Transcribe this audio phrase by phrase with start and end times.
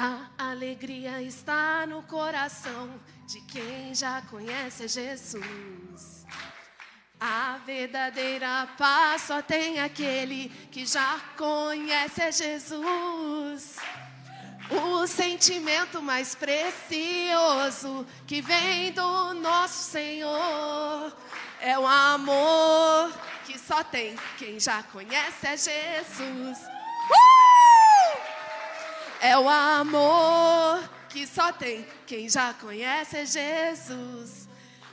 [0.00, 6.24] A alegria está no coração de quem já conhece Jesus.
[7.18, 13.74] A verdadeira paz só tem aquele que já conhece Jesus.
[14.70, 21.12] O sentimento mais precioso que vem do nosso Senhor
[21.60, 23.12] é o amor
[23.44, 26.77] que só tem quem já conhece é Jesus.
[29.20, 34.48] É o amor que só tem quem já conhece Jesus.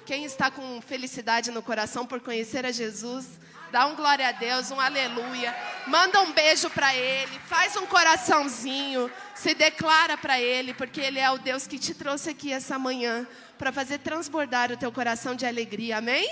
[0.05, 3.27] Quem está com felicidade no coração por conhecer a Jesus,
[3.71, 5.55] dá um glória a Deus, um aleluia.
[5.88, 11.29] Manda um beijo para Ele, faz um coraçãozinho, se declara para Ele, porque Ele é
[11.29, 15.45] o Deus que te trouxe aqui essa manhã para fazer transbordar o teu coração de
[15.45, 15.98] alegria.
[15.98, 16.27] Amém?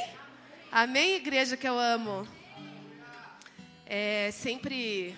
[0.72, 2.28] Amém, igreja que eu amo.
[3.86, 5.16] É sempre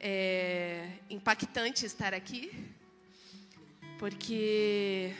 [0.00, 2.50] é, impactante estar aqui,
[3.98, 5.14] porque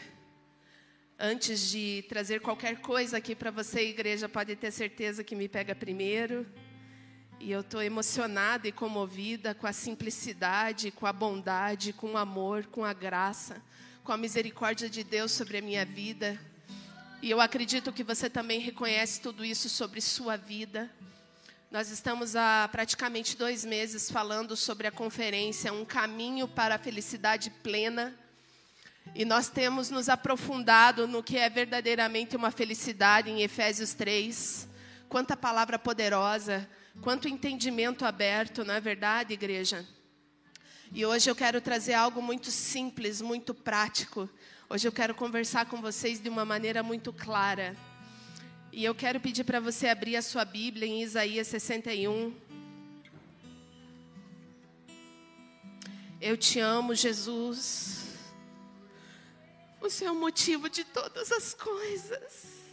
[1.19, 5.75] Antes de trazer qualquer coisa aqui para você, igreja, pode ter certeza que me pega
[5.75, 6.47] primeiro.
[7.41, 12.67] E eu estou emocionada e comovida com a simplicidade, com a bondade, com o amor,
[12.67, 13.63] com a graça,
[14.05, 16.39] com a misericórdia de Deus sobre a minha vida.
[17.23, 20.91] E eu acredito que você também reconhece tudo isso sobre sua vida.
[21.69, 27.51] Nós estamos há praticamente dois meses falando sobre a conferência Um Caminho para a Felicidade
[27.51, 28.15] Plena.
[29.17, 34.69] E nós temos nos aprofundado no que é verdadeiramente uma felicidade em Efésios 3.
[35.09, 36.69] Quanta palavra poderosa,
[37.03, 39.85] quanto entendimento aberto, não é verdade, igreja?
[40.93, 44.31] E hoje eu quero trazer algo muito simples, muito prático.
[44.71, 47.77] Hoje eu quero conversar com vocês de uma maneira muito clara.
[48.77, 52.37] E eu quero pedir para você abrir a sua Bíblia em Isaías 61.
[56.21, 58.05] Eu te amo, Jesus.
[59.81, 62.67] Você é o motivo de todas as coisas.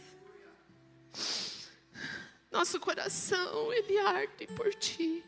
[2.52, 5.24] Nosso coração, ele arde por ti.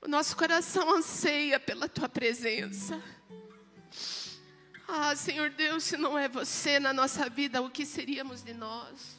[0.00, 3.00] O nosso coração anseia pela tua presença.
[4.88, 9.15] Ah, Senhor Deus, se não é você na nossa vida, o que seríamos de nós?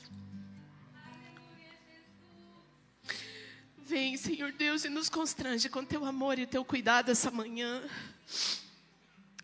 [3.88, 7.82] Vem, Senhor Deus, e nos constrange com teu amor e teu cuidado essa manhã.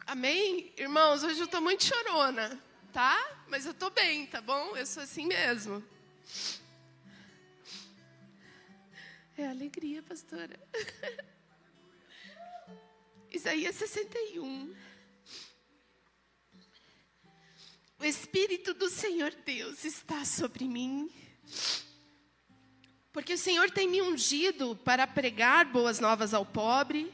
[0.05, 0.73] Amém?
[0.75, 2.61] Irmãos, hoje eu estou muito chorona,
[2.91, 3.17] tá?
[3.47, 4.75] Mas eu estou bem, tá bom?
[4.75, 5.81] Eu sou assim mesmo.
[9.37, 10.59] É alegria, pastora.
[13.31, 14.75] Isaías 61.
[17.97, 21.09] O Espírito do Senhor Deus está sobre mim.
[23.13, 27.13] Porque o Senhor tem me ungido para pregar boas novas ao pobre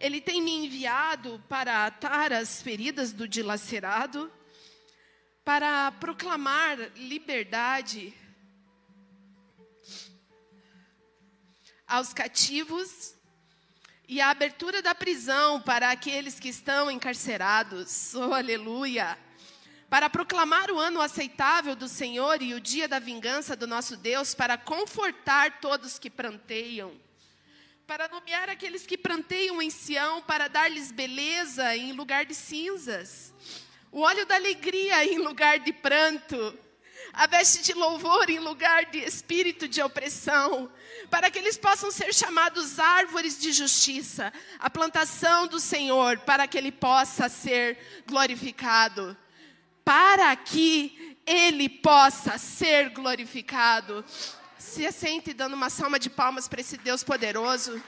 [0.00, 4.32] ele tem me enviado para atar as feridas do dilacerado,
[5.44, 8.14] para proclamar liberdade
[11.86, 13.14] aos cativos
[14.06, 18.14] e a abertura da prisão para aqueles que estão encarcerados.
[18.14, 19.18] Oh, aleluia!
[19.88, 24.34] Para proclamar o ano aceitável do Senhor e o dia da vingança do nosso Deus,
[24.34, 26.92] para confortar todos que pranteiam.
[27.86, 33.32] Para nomear aqueles que planteiam em Sião, para dar-lhes beleza em lugar de cinzas,
[33.90, 36.58] o óleo da alegria em lugar de pranto,
[37.14, 40.70] a veste de louvor em lugar de espírito de opressão,
[41.08, 46.58] para que eles possam ser chamados árvores de justiça, a plantação do Senhor, para que
[46.58, 49.16] ele possa ser glorificado,
[49.88, 54.04] para que ele possa ser glorificado.
[54.58, 57.82] Se assente dando uma salva de palmas para esse Deus poderoso.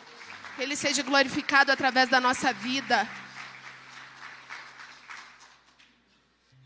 [0.56, 3.06] Que Ele seja glorificado através da nossa vida.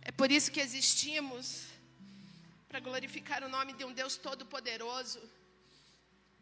[0.03, 1.67] É por isso que existimos
[2.69, 5.21] para glorificar o nome de um Deus todo-poderoso.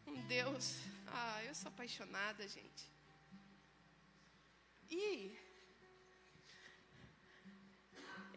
[0.06, 0.74] Um Deus.
[1.06, 2.84] Ah, eu sou apaixonada, gente.
[4.90, 5.41] E.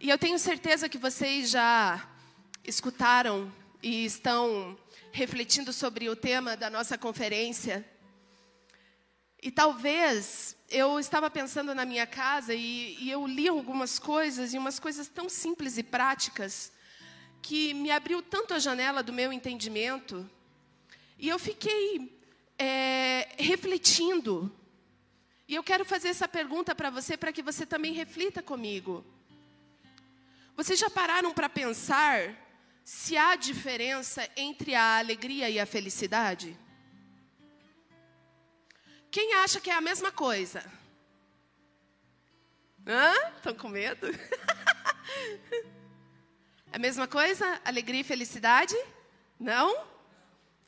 [0.06, 2.07] E eu tenho certeza que vocês já
[2.63, 4.78] escutaram e estão
[5.12, 7.84] refletindo sobre o tema da nossa conferência.
[9.42, 14.60] E talvez eu estava pensando na minha casa e, e, eu li algumas coisas, e
[14.60, 16.72] umas coisas tão simples e práticas,
[17.42, 20.30] que me abriu tanto a janela do meu entendimento.
[21.18, 22.16] E eu fiquei
[22.60, 24.56] é, refletindo.
[25.48, 29.04] E eu quero fazer essa pergunta para você, para que você também reflita comigo.
[30.56, 32.34] Vocês já pararam para pensar
[32.84, 36.57] se há diferença entre a alegria e a felicidade?
[39.12, 40.63] Quem acha que é a mesma coisa?
[42.88, 43.13] Hã?
[43.36, 44.07] Estão com medo?
[46.72, 47.62] É a mesma coisa?
[47.63, 48.75] Alegria e felicidade?
[49.40, 49.86] Não?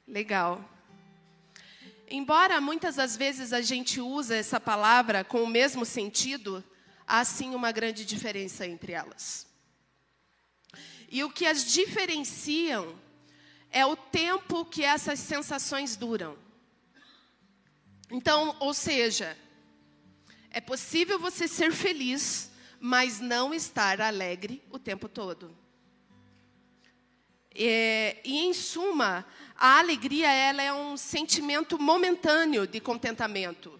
[0.07, 0.63] Legal.
[2.09, 6.63] Embora muitas das vezes a gente use essa palavra com o mesmo sentido,
[7.05, 9.46] há sim uma grande diferença entre elas.
[11.09, 12.97] E o que as diferenciam
[13.71, 16.37] é o tempo que essas sensações duram.
[18.09, 19.37] Então, ou seja,
[20.49, 25.55] é possível você ser feliz, mas não estar alegre o tempo todo.
[27.53, 29.25] É, e em suma,
[29.55, 33.79] a alegria ela é um sentimento momentâneo de contentamento.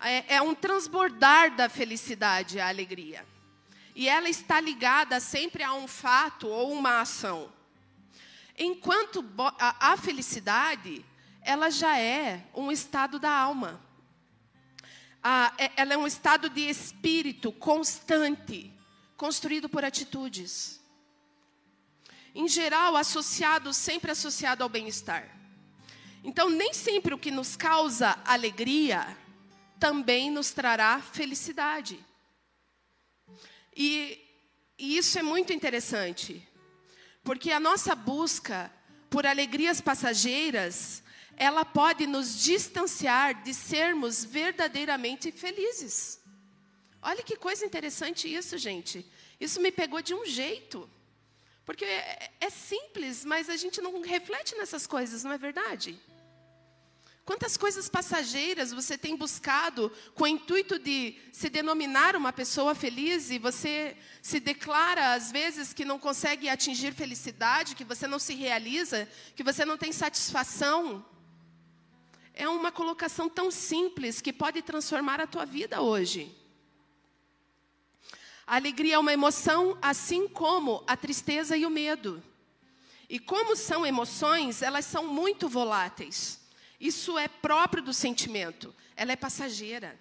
[0.00, 3.24] É, é um transbordar da felicidade, a alegria.
[3.98, 7.52] E ela está ligada sempre a um fato ou uma ação.
[8.56, 9.24] Enquanto
[9.58, 11.04] a, felicidade,
[11.42, 13.82] ela já é um estado da alma.
[15.58, 18.72] É, ela é um estado de espírito constante,
[19.16, 20.78] construído por atitudes
[22.36, 25.28] em geral, associado, sempre associado ao bem-estar.
[26.22, 29.18] Então, nem sempre o que nos causa alegria
[29.80, 31.98] também nos trará felicidade.
[33.78, 34.18] E,
[34.76, 36.46] e isso é muito interessante,
[37.22, 38.72] porque a nossa busca
[39.08, 41.02] por alegrias passageiras,
[41.36, 46.20] ela pode nos distanciar de sermos verdadeiramente felizes.
[47.00, 49.06] Olha que coisa interessante isso, gente.
[49.40, 50.90] Isso me pegou de um jeito.
[51.64, 55.98] Porque é, é simples, mas a gente não reflete nessas coisas, não é verdade?
[57.28, 63.30] Quantas coisas passageiras você tem buscado com o intuito de se denominar uma pessoa feliz
[63.30, 68.34] e você se declara, às vezes, que não consegue atingir felicidade, que você não se
[68.34, 71.04] realiza, que você não tem satisfação?
[72.32, 76.34] É uma colocação tão simples que pode transformar a tua vida hoje.
[78.46, 82.22] A alegria é uma emoção, assim como a tristeza e o medo.
[83.06, 86.37] E como são emoções, elas são muito voláteis.
[86.80, 88.74] Isso é próprio do sentimento.
[88.96, 89.98] Ela é passageira.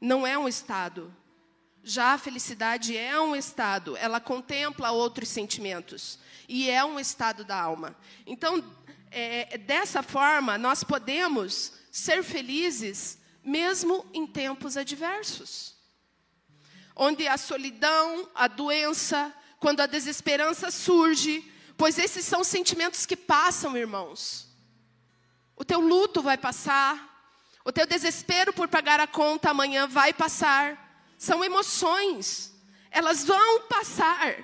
[0.00, 1.14] Não é um estado.
[1.82, 3.96] Já a felicidade é um estado.
[3.96, 6.18] Ela contempla outros sentimentos.
[6.48, 7.96] E é um estado da alma.
[8.26, 8.64] Então,
[9.10, 15.80] é, dessa forma, nós podemos ser felizes mesmo em tempos adversos
[17.02, 23.74] onde a solidão, a doença, quando a desesperança surge, pois esses são sentimentos que passam,
[23.74, 24.49] irmãos.
[25.60, 27.22] O teu luto vai passar,
[27.62, 31.12] o teu desespero por pagar a conta amanhã vai passar.
[31.18, 32.50] São emoções,
[32.90, 34.36] elas vão passar.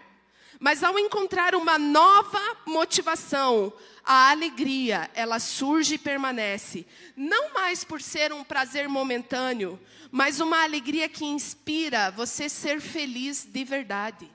[0.61, 3.73] Mas ao encontrar uma nova motivação,
[4.05, 6.87] a alegria, ela surge e permanece.
[7.17, 9.81] Não mais por ser um prazer momentâneo,
[10.11, 14.31] mas uma alegria que inspira você ser feliz de verdade.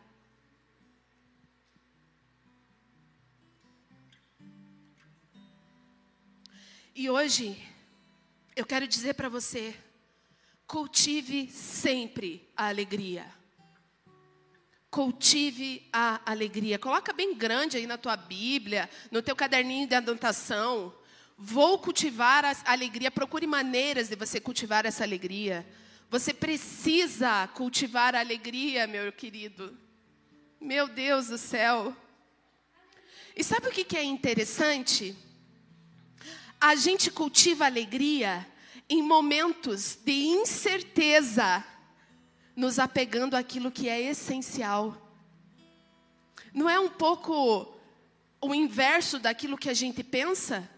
[6.94, 7.58] E hoje,
[8.54, 9.74] eu quero dizer para você:
[10.68, 13.26] cultive sempre a alegria.
[14.90, 16.78] Cultive a alegria.
[16.78, 20.94] Coloca bem grande aí na tua Bíblia, no teu caderninho de anotação.
[21.38, 23.10] Vou cultivar a alegria.
[23.10, 25.66] Procure maneiras de você cultivar essa alegria.
[26.10, 29.78] Você precisa cultivar a alegria, meu querido.
[30.60, 31.96] Meu Deus do céu.
[33.34, 35.16] E sabe o que é interessante?
[36.62, 38.48] A gente cultiva alegria
[38.88, 41.66] em momentos de incerteza,
[42.56, 44.96] nos apegando àquilo que é essencial.
[46.54, 47.74] Não é um pouco
[48.40, 50.70] o inverso daquilo que a gente pensa?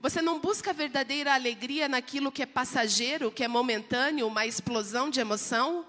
[0.00, 5.20] Você não busca verdadeira alegria naquilo que é passageiro, que é momentâneo, uma explosão de
[5.20, 5.86] emoção?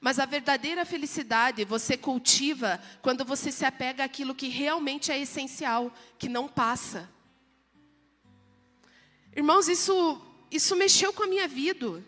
[0.00, 5.92] Mas a verdadeira felicidade você cultiva quando você se apega àquilo que realmente é essencial,
[6.16, 7.11] que não passa.
[9.34, 10.20] Irmãos, isso,
[10.50, 12.04] isso mexeu com a minha vida.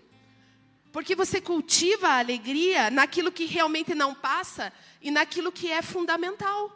[0.92, 6.70] Porque você cultiva a alegria naquilo que realmente não passa e naquilo que é fundamental.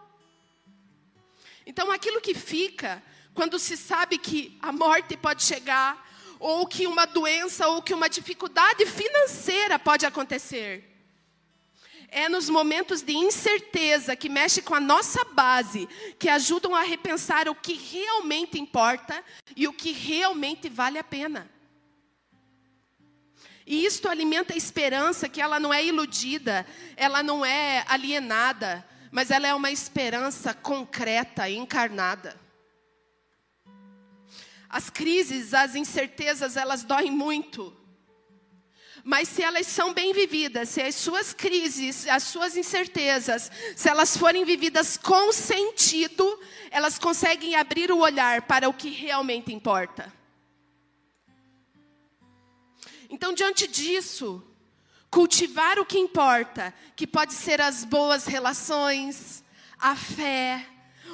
[1.66, 3.02] Então, aquilo que fica,
[3.34, 6.08] quando se sabe que a morte pode chegar,
[6.40, 10.97] ou que uma doença, ou que uma dificuldade financeira pode acontecer.
[12.10, 15.86] É nos momentos de incerteza que mexe com a nossa base,
[16.18, 19.22] que ajudam a repensar o que realmente importa
[19.54, 21.50] e o que realmente vale a pena.
[23.66, 29.30] E isto alimenta a esperança que ela não é iludida, ela não é alienada, mas
[29.30, 32.40] ela é uma esperança concreta, encarnada.
[34.70, 37.77] As crises, as incertezas, elas doem muito.
[39.08, 44.14] Mas se elas são bem vividas, se as suas crises, as suas incertezas, se elas
[44.14, 46.38] forem vividas com sentido,
[46.70, 50.12] elas conseguem abrir o olhar para o que realmente importa.
[53.08, 54.46] Então, diante disso,
[55.10, 59.42] cultivar o que importa, que pode ser as boas relações,
[59.78, 60.66] a fé,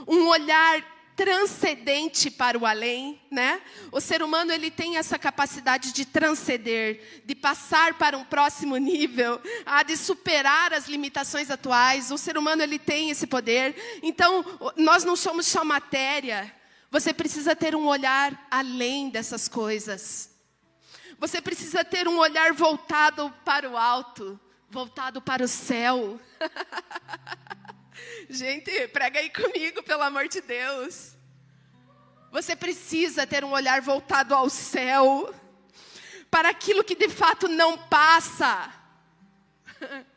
[0.09, 0.85] um olhar
[1.16, 3.61] transcendente para o além, né?
[3.92, 9.40] O ser humano ele tem essa capacidade de transcender, de passar para um próximo nível,
[9.64, 12.11] a de superar as limitações atuais.
[12.11, 14.00] O ser humano ele tem esse poder.
[14.02, 14.44] Então,
[14.76, 16.52] nós não somos só matéria.
[16.90, 20.30] Você precisa ter um olhar além dessas coisas.
[21.18, 26.21] Você precisa ter um olhar voltado para o alto, voltado para o céu.
[28.28, 31.16] Gente, prega aí comigo, pelo amor de Deus.
[32.30, 35.32] Você precisa ter um olhar voltado ao céu,
[36.30, 38.73] para aquilo que de fato não passa.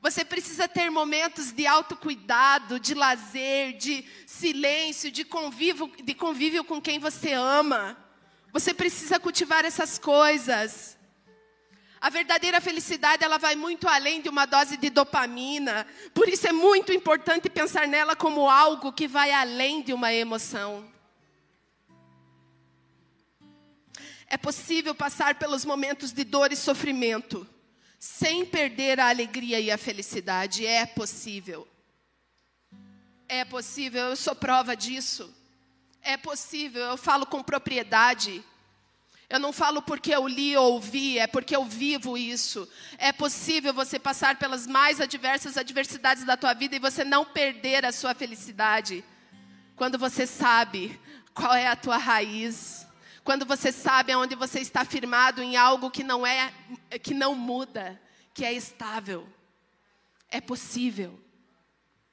[0.00, 6.80] Você precisa ter momentos de autocuidado, de lazer, de silêncio, de convívio, de convívio com
[6.80, 7.98] quem você ama.
[8.52, 10.95] Você precisa cultivar essas coisas.
[12.00, 15.86] A verdadeira felicidade, ela vai muito além de uma dose de dopamina.
[16.12, 20.86] Por isso é muito importante pensar nela como algo que vai além de uma emoção.
[24.28, 27.46] É possível passar pelos momentos de dor e sofrimento
[27.98, 30.66] sem perder a alegria e a felicidade.
[30.66, 31.66] É possível.
[33.28, 35.32] É possível, eu sou prova disso.
[36.02, 38.44] É possível, eu falo com propriedade.
[39.28, 42.68] Eu não falo porque eu li ou ouvi, é porque eu vivo isso.
[42.96, 47.84] É possível você passar pelas mais adversas adversidades da tua vida e você não perder
[47.84, 49.04] a sua felicidade.
[49.74, 50.98] Quando você sabe
[51.34, 52.86] qual é a tua raiz,
[53.24, 56.52] quando você sabe aonde você está firmado em algo que não é
[57.02, 58.00] que não muda,
[58.32, 59.28] que é estável.
[60.30, 61.20] É possível.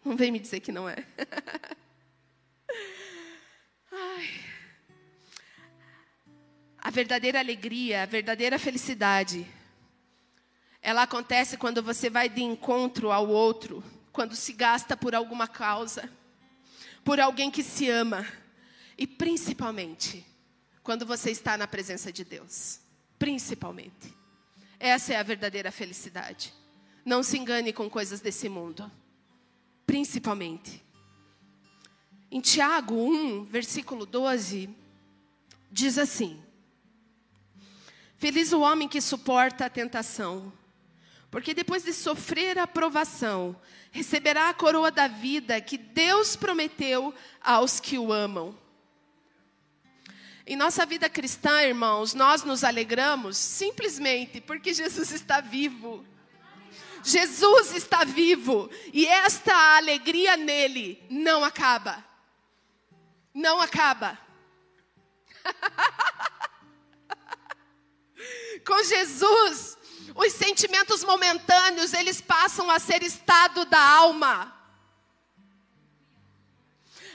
[0.03, 1.05] Não vem me dizer que não é.
[3.91, 4.52] Ai.
[6.83, 9.47] A verdadeira alegria, a verdadeira felicidade,
[10.81, 16.11] ela acontece quando você vai de encontro ao outro, quando se gasta por alguma causa,
[17.01, 18.27] por alguém que se ama,
[18.97, 20.25] e principalmente
[20.83, 22.81] quando você está na presença de Deus.
[23.17, 24.13] Principalmente.
[24.77, 26.53] Essa é a verdadeira felicidade.
[27.05, 28.91] Não se engane com coisas desse mundo.
[29.85, 30.83] Principalmente.
[32.29, 34.69] Em Tiago 1, versículo 12,
[35.71, 36.43] diz assim:
[38.23, 40.53] Feliz o homem que suporta a tentação,
[41.29, 43.53] porque depois de sofrer a provação,
[43.91, 48.57] receberá a coroa da vida que Deus prometeu aos que o amam.
[50.47, 56.05] Em nossa vida cristã, irmãos, nós nos alegramos simplesmente porque Jesus está vivo.
[57.03, 62.01] Jesus está vivo e esta alegria nele não acaba.
[63.33, 64.17] Não acaba.
[68.65, 69.77] Com Jesus,
[70.15, 74.53] os sentimentos momentâneos, eles passam a ser estado da alma.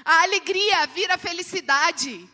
[0.04, 2.28] A alegria vira felicidade.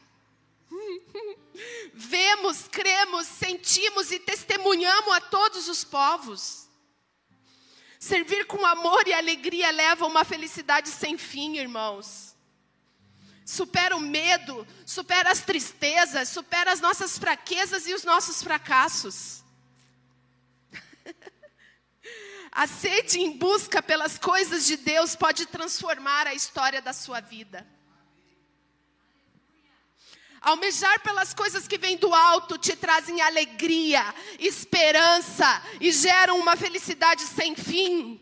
[1.94, 6.68] Vemos, cremos, sentimos e testemunhamos a todos os povos.
[7.99, 12.33] Servir com amor e alegria leva a uma felicidade sem fim, irmãos
[13.44, 19.44] supera o medo, supera as tristezas, supera as nossas fraquezas e os nossos fracassos.
[22.50, 27.66] A sede em busca pelas coisas de Deus pode transformar a história da sua vida.
[30.40, 37.22] Almejar pelas coisas que vêm do alto te trazem alegria, esperança e geram uma felicidade
[37.22, 38.20] sem fim.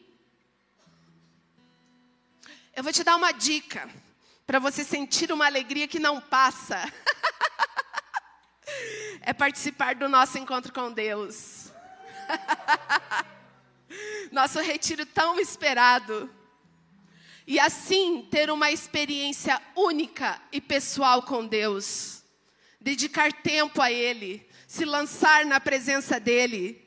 [2.74, 4.01] Eu vou te dar uma dica
[4.52, 6.76] para você sentir uma alegria que não passa,
[9.22, 11.72] é participar do nosso encontro com Deus.
[14.30, 16.30] Nosso retiro tão esperado.
[17.46, 22.22] E assim ter uma experiência única e pessoal com Deus.
[22.78, 26.78] Dedicar tempo a Ele, se lançar na presença dEle.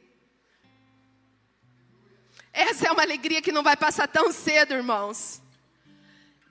[2.53, 5.41] Essa é uma alegria que não vai passar tão cedo, irmãos.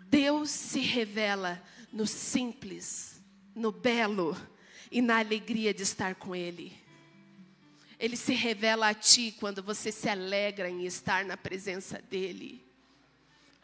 [0.09, 3.23] Deus se revela no simples,
[3.55, 4.37] no belo
[4.91, 6.77] e na alegria de estar com Ele.
[7.99, 12.65] Ele se revela a ti quando você se alegra em estar na presença dEle.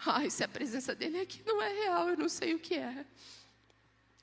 [0.06, 3.04] Ai, se a presença dEle aqui não é real, eu não sei o que é.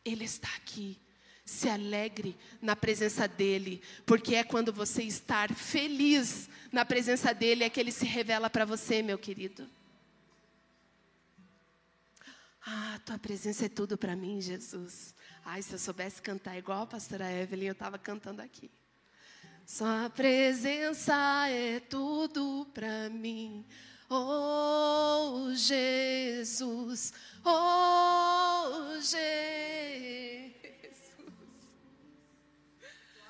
[0.04, 0.98] Ele está aqui,
[1.46, 7.70] Se alegre na presença dEle, porque é quando você estar feliz na presença dEle é
[7.70, 9.68] que Ele se revela para você, meu querido.
[12.70, 15.16] Ah, tua presença é tudo para mim, Jesus.
[15.46, 18.70] Ai, se eu soubesse cantar igual a pastora Evelyn, eu estava cantando aqui.
[19.66, 23.66] Sua presença é tudo para mim.
[24.10, 27.14] Oh, Jesus.
[27.46, 29.16] Oh, Jesus.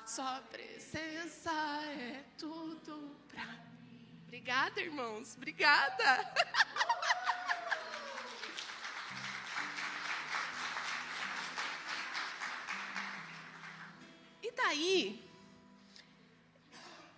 [0.04, 1.52] Sua presença
[1.92, 3.46] é tudo para
[3.84, 4.20] mim.
[4.26, 5.36] Obrigada, irmãos.
[5.36, 6.34] Obrigada.
[14.68, 15.18] Daí,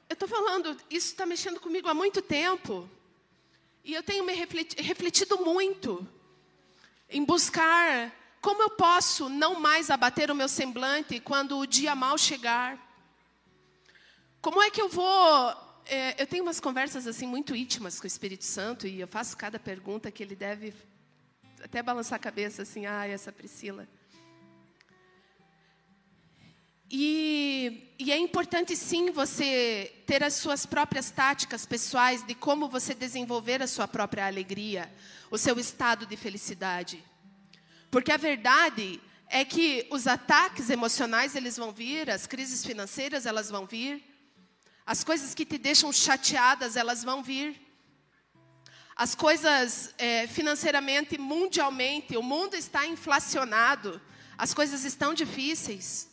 [0.09, 2.89] eu estou falando, isso está mexendo comigo há muito tempo.
[3.83, 6.07] E eu tenho me refletido muito
[7.09, 12.17] em buscar como eu posso não mais abater o meu semblante quando o dia mal
[12.17, 12.79] chegar.
[14.41, 15.57] Como é que eu vou.
[15.87, 19.37] É, eu tenho umas conversas assim muito íntimas com o Espírito Santo e eu faço
[19.37, 20.73] cada pergunta que ele deve
[21.61, 23.89] até balançar a cabeça assim, ah, essa Priscila.
[26.93, 32.95] E, e, é importante sim você ter as suas próprias táticas pessoais de como você
[32.95, 34.93] desenvolver a sua própria alegria,
[35.31, 37.05] o seu estado de felicidade.
[37.93, 43.49] Porque a verdade é que os ataques emocionais eles vão vir, as crises financeiras elas
[43.49, 44.03] vão vir,
[44.85, 47.55] as coisas que te deixam chateadas elas vão vir,
[48.97, 54.01] as coisas é, financeiramente, mundialmente, o mundo está inflacionado,
[54.37, 56.10] as coisas estão difíceis.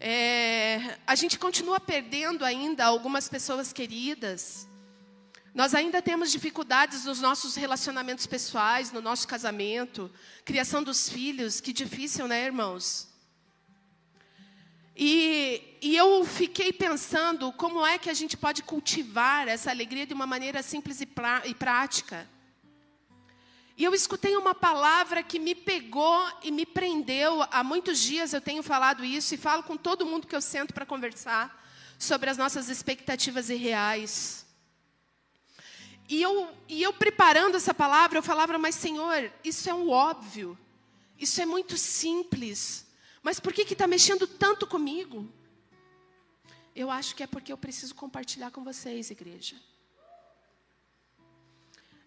[0.00, 4.68] É, a gente continua perdendo ainda algumas pessoas queridas.
[5.52, 10.10] Nós ainda temos dificuldades nos nossos relacionamentos pessoais, no nosso casamento,
[10.44, 13.08] criação dos filhos, que difícil, né, irmãos?
[14.96, 20.12] E, e, eu fiquei pensando como é que a gente pode cultivar essa alegria de
[20.12, 22.28] uma maneira simples e, pra, e prática.
[23.78, 27.44] E eu escutei uma palavra que me pegou e me prendeu.
[27.48, 30.74] Há muitos dias eu tenho falado isso e falo com todo mundo que eu sento
[30.74, 31.64] para conversar
[31.96, 34.44] sobre as nossas expectativas irreais.
[36.08, 40.58] E eu, e eu preparando essa palavra, eu falava, mas Senhor, isso é um óbvio.
[41.16, 42.84] Isso é muito simples.
[43.22, 45.32] Mas por que está mexendo tanto comigo?
[46.74, 49.54] Eu acho que é porque eu preciso compartilhar com vocês, igreja.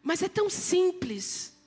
[0.04, 1.61] Mas é tão simples.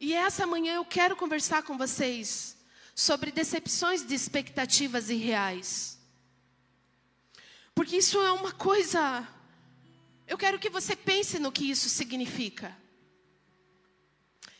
[0.00, 2.56] E essa manhã eu quero conversar com vocês
[2.94, 5.98] sobre decepções de expectativas irreais.
[7.74, 9.28] Porque isso é uma coisa.
[10.26, 12.74] Eu quero que você pense no que isso significa.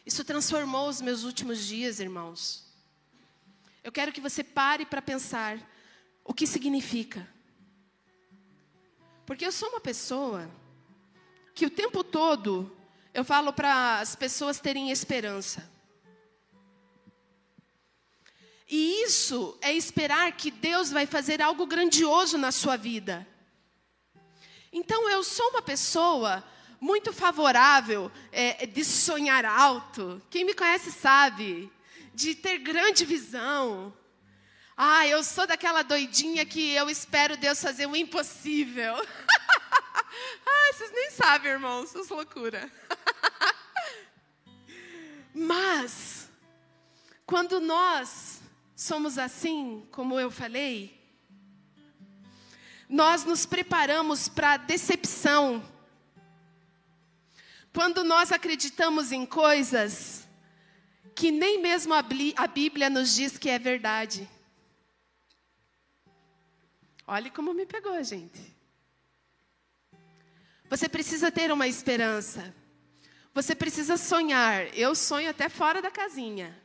[0.04, 2.66] Isso transformou os meus últimos dias, irmãos.
[3.82, 5.58] Eu quero que você pare para pensar
[6.22, 7.26] o que significa.
[9.24, 10.50] Porque eu sou uma pessoa
[11.54, 12.76] que o tempo todo
[13.20, 15.70] eu falo para as pessoas terem esperança.
[18.66, 23.26] E isso é esperar que Deus vai fazer algo grandioso na sua vida.
[24.72, 26.42] Então eu sou uma pessoa
[26.80, 30.22] muito favorável é, de sonhar alto.
[30.30, 31.70] Quem me conhece sabe,
[32.14, 33.92] de ter grande visão.
[34.74, 38.94] Ah, eu sou daquela doidinha que eu espero Deus fazer o impossível.
[40.46, 42.70] ah, vocês nem sabem, irmãos, essas loucura.
[45.34, 46.28] Mas,
[47.24, 48.40] quando nós
[48.74, 50.98] somos assim, como eu falei,
[52.88, 55.64] nós nos preparamos para a decepção.
[57.72, 60.26] Quando nós acreditamos em coisas
[61.14, 64.28] que nem mesmo a Bíblia nos diz que é verdade.
[67.06, 68.59] Olhe como me pegou, gente.
[70.70, 72.54] Você precisa ter uma esperança.
[73.34, 74.72] Você precisa sonhar.
[74.78, 76.56] Eu sonho até fora da casinha.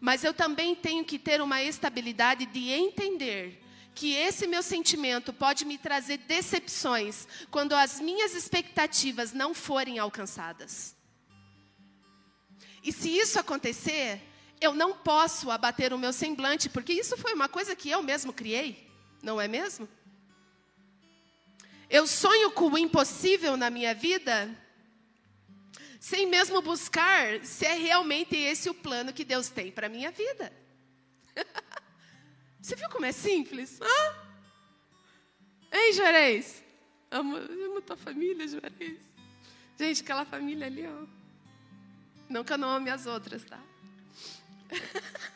[0.00, 3.62] Mas eu também tenho que ter uma estabilidade de entender
[3.94, 10.96] que esse meu sentimento pode me trazer decepções quando as minhas expectativas não forem alcançadas.
[12.82, 14.22] E se isso acontecer,
[14.60, 18.32] eu não posso abater o meu semblante, porque isso foi uma coisa que eu mesmo
[18.32, 18.88] criei,
[19.22, 19.88] não é mesmo?
[21.90, 24.54] Eu sonho com o impossível na minha vida,
[25.98, 30.10] sem mesmo buscar se é realmente esse o plano que Deus tem para a minha
[30.10, 30.52] vida.
[32.60, 33.80] Você viu como é simples?
[33.80, 34.14] Hã?
[35.72, 36.62] Hein, Juarez?
[37.10, 38.98] Amo, amo tua família, Juarez.
[39.78, 41.06] Gente, aquela família ali, ó.
[42.28, 43.60] Não que eu não ame as outras, tá?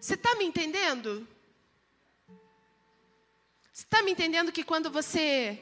[0.00, 1.28] Você está me entendendo?
[3.84, 5.60] Está me entendendo que quando você.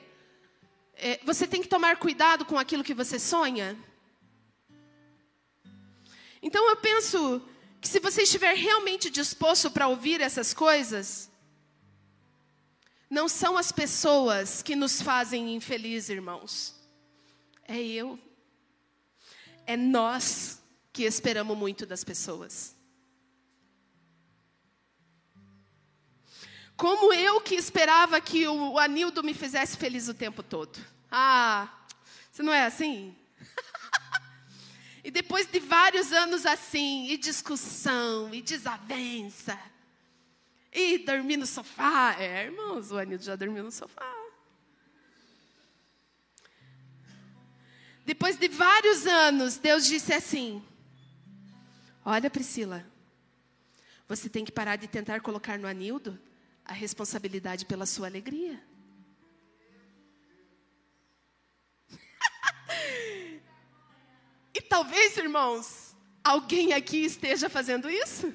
[0.94, 3.76] É, você tem que tomar cuidado com aquilo que você sonha?
[6.42, 7.42] Então eu penso
[7.80, 11.30] que se você estiver realmente disposto para ouvir essas coisas,
[13.08, 16.74] não são as pessoas que nos fazem infelizes, irmãos.
[17.66, 18.18] É eu.
[19.66, 22.76] É nós que esperamos muito das pessoas.
[26.80, 30.80] Como eu que esperava que o Anildo me fizesse feliz o tempo todo.
[31.10, 31.68] Ah,
[32.32, 33.14] você não é assim?
[35.04, 39.60] e depois de vários anos assim, e discussão, e desavença,
[40.72, 42.16] e dormir no sofá.
[42.18, 44.10] É, irmãos, o Anildo já dormiu no sofá.
[48.06, 50.64] Depois de vários anos, Deus disse assim:
[52.02, 52.86] Olha, Priscila,
[54.08, 56.18] você tem que parar de tentar colocar no Anildo
[56.64, 58.62] a responsabilidade pela sua alegria.
[64.54, 68.32] e talvez, irmãos, alguém aqui esteja fazendo isso?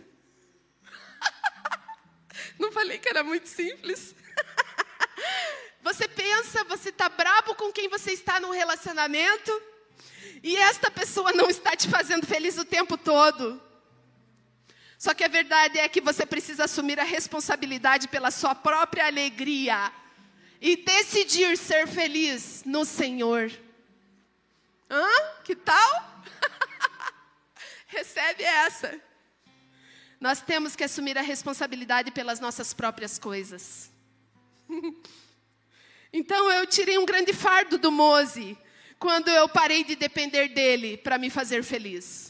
[2.60, 4.16] Não falei que era muito simples.
[5.82, 9.52] Você pensa, você está brabo com quem você está no relacionamento,
[10.42, 13.62] e esta pessoa não está te fazendo feliz o tempo todo.
[14.98, 19.92] Só que a verdade é que você precisa assumir a responsabilidade pela sua própria alegria
[20.62, 23.52] e decidir ser feliz no Senhor.
[24.90, 25.08] Hã?
[25.44, 26.24] Que tal?
[27.88, 29.00] Recebe essa.
[30.20, 33.92] Nós temos que assumir a responsabilidade pelas nossas próprias coisas.
[36.12, 38.58] então eu tirei um grande fardo do Mose
[38.98, 42.25] quando eu parei de depender dele para me fazer feliz.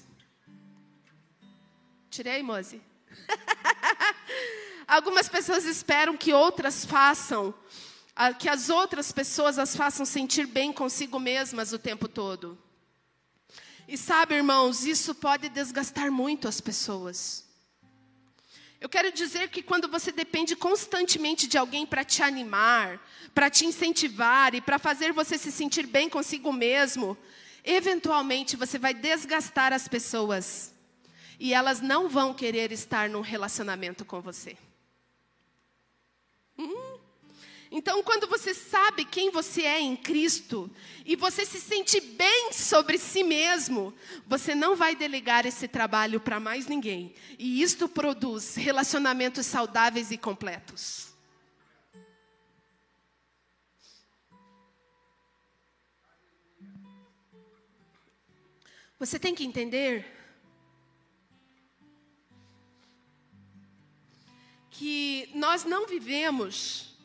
[2.15, 2.82] Tirei, Mose?
[4.88, 7.54] Algumas pessoas esperam que outras façam,
[8.39, 12.58] que as outras pessoas as façam sentir bem consigo mesmas o tempo todo.
[13.86, 17.43] E sabe, irmãos, isso pode desgastar muito as pessoas.
[18.80, 22.97] Eu quero dizer que quando você depende constantemente de alguém para te animar,
[23.34, 27.17] para te incentivar e para fazer você se sentir bem consigo mesmo,
[27.62, 30.73] eventualmente você vai desgastar as pessoas
[31.39, 34.57] e elas não vão querer estar num relacionamento com você.
[36.57, 36.95] Hum?
[37.71, 40.71] Então, quando você sabe quem você é em Cristo
[41.05, 43.93] e você se sente bem sobre si mesmo,
[44.25, 47.13] você não vai delegar esse trabalho para mais ninguém.
[47.37, 51.13] E isto produz relacionamentos saudáveis e completos.
[58.97, 60.05] Você tem que entender
[65.55, 66.97] nós não vivemos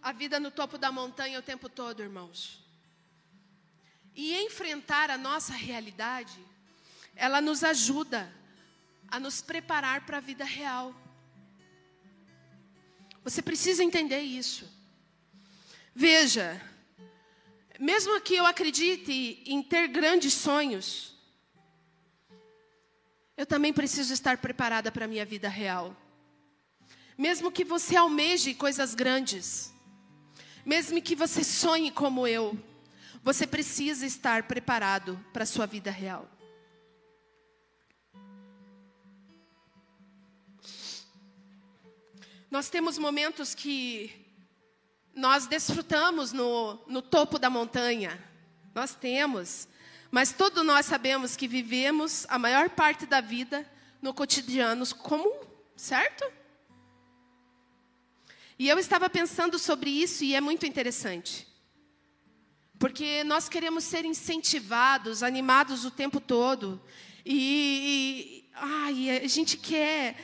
[0.00, 2.64] a vida no topo da montanha o tempo todo, irmãos.
[4.14, 6.38] E enfrentar a nossa realidade,
[7.14, 8.32] ela nos ajuda
[9.06, 10.94] a nos preparar para a vida real.
[13.22, 14.66] Você precisa entender isso.
[15.94, 16.58] Veja,
[17.78, 21.14] mesmo que eu acredite em ter grandes sonhos,
[23.36, 25.94] eu também preciso estar preparada para a minha vida real.
[27.20, 29.74] Mesmo que você almeje coisas grandes,
[30.64, 32.58] mesmo que você sonhe como eu,
[33.22, 36.26] você precisa estar preparado para a sua vida real.
[42.50, 44.26] Nós temos momentos que
[45.14, 48.18] nós desfrutamos no, no topo da montanha.
[48.74, 49.68] Nós temos.
[50.10, 55.38] Mas todos nós sabemos que vivemos a maior parte da vida no cotidiano comum,
[55.76, 56.39] certo?
[58.60, 61.48] E eu estava pensando sobre isso e é muito interessante.
[62.78, 66.78] Porque nós queremos ser incentivados, animados o tempo todo.
[67.24, 70.14] E, e ai, a gente quer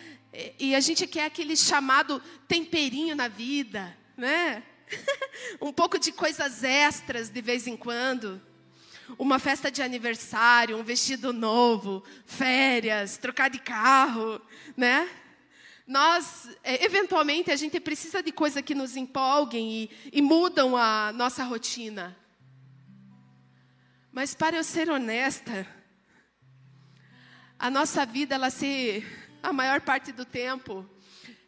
[0.58, 4.62] e a gente quer aquele chamado temperinho na vida, né?
[5.58, 8.38] um pouco de coisas extras de vez em quando.
[9.18, 14.42] Uma festa de aniversário, um vestido novo, férias, trocar de carro,
[14.76, 15.08] né?
[15.86, 21.12] Nós, é, eventualmente, a gente precisa de coisas que nos empolguem e, e mudam a
[21.12, 22.16] nossa rotina.
[24.10, 25.64] Mas para eu ser honesta,
[27.56, 29.06] a nossa vida, ela se,
[29.40, 30.84] a maior parte do tempo,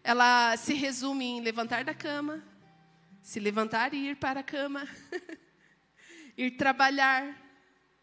[0.05, 2.41] ela se resume em levantar da cama,
[3.21, 4.87] se levantar e ir para a cama,
[6.37, 7.37] ir trabalhar,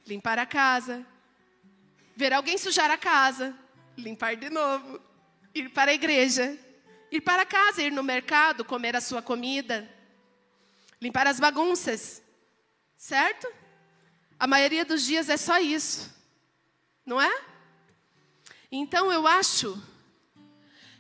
[0.06, 1.06] limpar a casa,
[2.14, 3.58] ver alguém sujar a casa,
[3.98, 5.15] limpar de novo
[5.56, 6.60] ir para a igreja,
[7.10, 9.90] ir para casa, ir no mercado, comer a sua comida,
[11.02, 12.22] limpar as bagunças,
[12.98, 13.48] certo?
[14.38, 16.14] A maioria dos dias é só isso,
[17.06, 17.42] não é?
[18.70, 19.82] Então eu acho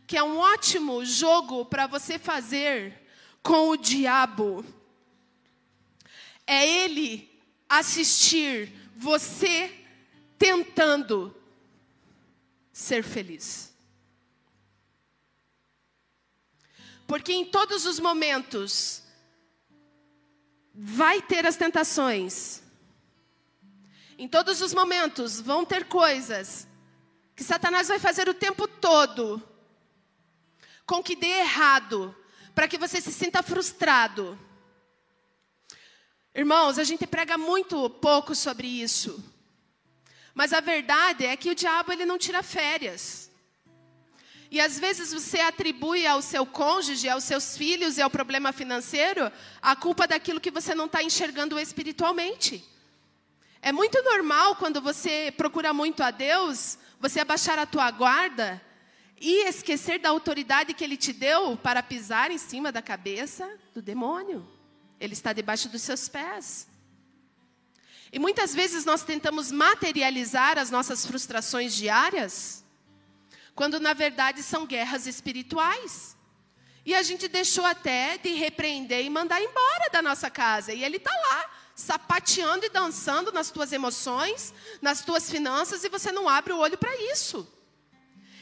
[0.07, 3.05] que é um ótimo jogo para você fazer
[3.43, 4.63] com o diabo.
[6.47, 7.29] É ele
[7.67, 9.85] assistir você
[10.37, 11.35] tentando
[12.71, 13.74] ser feliz.
[17.07, 19.03] Porque em todos os momentos
[20.73, 22.61] vai ter as tentações.
[24.17, 26.67] Em todos os momentos vão ter coisas
[27.35, 29.41] que Satanás vai fazer o tempo todo
[30.85, 32.15] com que dê errado,
[32.53, 34.39] para que você se sinta frustrado.
[36.33, 39.23] Irmãos, a gente prega muito pouco sobre isso.
[40.33, 43.31] Mas a verdade é que o diabo ele não tira férias.
[44.51, 49.31] E às vezes você atribui ao seu cônjuge, aos seus filhos e ao problema financeiro
[49.61, 52.63] a culpa daquilo que você não está enxergando espiritualmente.
[53.61, 58.61] É muito normal quando você procura muito a Deus, você abaixar a tua guarda
[59.19, 63.81] e esquecer da autoridade que ele te deu para pisar em cima da cabeça do
[63.81, 64.47] demônio.
[64.99, 66.67] Ele está debaixo dos seus pés.
[68.11, 72.64] E muitas vezes nós tentamos materializar as nossas frustrações diárias,
[73.55, 76.15] quando na verdade são guerras espirituais.
[76.85, 80.71] E a gente deixou até de repreender e mandar embora da nossa casa.
[80.71, 86.11] E ele está lá, sapateando e dançando nas tuas emoções, nas tuas finanças, e você
[86.11, 87.47] não abre o olho para isso.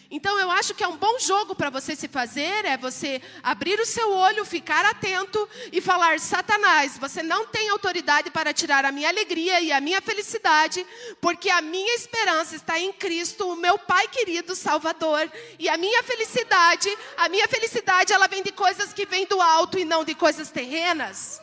[0.10, 3.80] Então eu acho que é um bom jogo para você se fazer, é você abrir
[3.80, 8.92] o seu olho, ficar atento e falar: Satanás, você não tem autoridade para tirar a
[8.92, 10.86] minha alegria e a minha felicidade,
[11.20, 15.32] porque a minha esperança está em Cristo, o meu Pai querido Salvador.
[15.58, 19.80] E a minha felicidade, a minha felicidade, ela vem de coisas que vêm do alto
[19.80, 21.42] e não de coisas terrenas.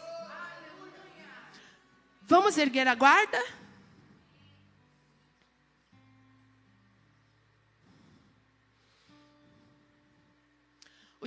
[2.23, 3.60] Vamos erguer a guarda?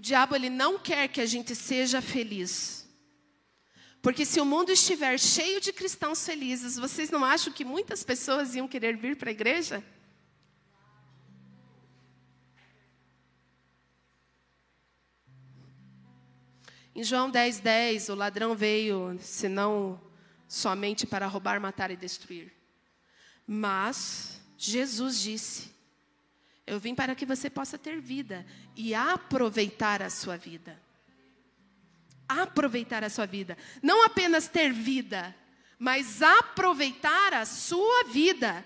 [0.04, 2.86] Diabo ele não quer que a gente seja feliz.
[4.02, 8.54] Porque se o mundo estiver cheio de cristãos felizes, vocês não acham que muitas pessoas
[8.54, 9.82] iam querer vir para a igreja?
[16.94, 20.00] Em João 10, 10, o ladrão veio, senão
[20.50, 22.52] somente para roubar, matar e destruir.
[23.48, 25.73] Mas Jesus disse:
[26.66, 28.46] eu vim para que você possa ter vida
[28.76, 30.82] e aproveitar a sua vida.
[32.28, 33.58] Aproveitar a sua vida.
[33.82, 35.36] Não apenas ter vida,
[35.78, 38.66] mas aproveitar a sua vida.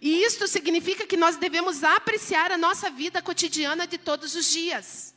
[0.00, 5.14] E isto significa que nós devemos apreciar a nossa vida cotidiana de todos os dias.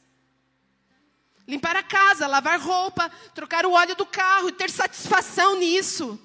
[1.45, 6.17] Limpar a casa, lavar roupa, trocar o óleo do carro e ter satisfação nisso.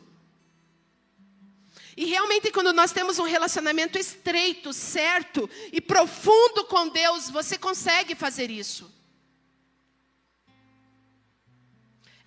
[1.97, 8.15] E realmente, quando nós temos um relacionamento estreito, certo e profundo com Deus, você consegue
[8.15, 8.93] fazer isso.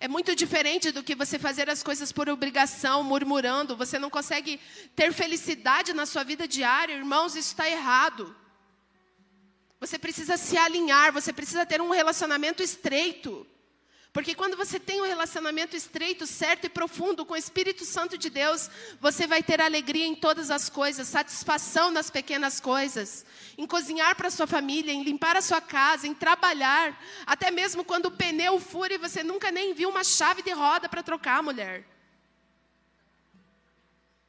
[0.00, 3.76] É muito diferente do que você fazer as coisas por obrigação, murmurando.
[3.76, 4.60] Você não consegue
[4.94, 8.34] ter felicidade na sua vida diária, irmãos, isso está errado.
[9.80, 13.46] Você precisa se alinhar, você precisa ter um relacionamento estreito.
[14.18, 18.28] Porque quando você tem um relacionamento estreito, certo e profundo com o Espírito Santo de
[18.28, 18.68] Deus,
[19.00, 23.24] você vai ter alegria em todas as coisas, satisfação nas pequenas coisas,
[23.56, 28.06] em cozinhar para sua família, em limpar a sua casa, em trabalhar, até mesmo quando
[28.06, 31.86] o pneu fura e você nunca nem viu uma chave de roda para trocar, mulher.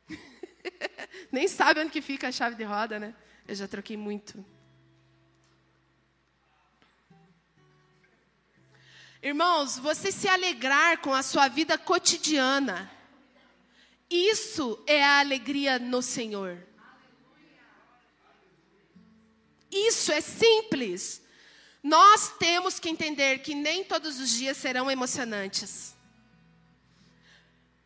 [1.34, 3.16] nem sabe onde que fica a chave de roda, né?
[3.48, 4.46] Eu já troquei muito.
[9.22, 12.90] Irmãos, você se alegrar com a sua vida cotidiana,
[14.10, 16.66] isso é a alegria no Senhor.
[19.70, 21.22] Isso é simples.
[21.84, 25.96] Nós temos que entender que nem todos os dias serão emocionantes.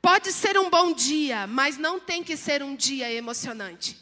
[0.01, 3.99] Pode ser um bom dia, mas não tem que ser um dia emocionante.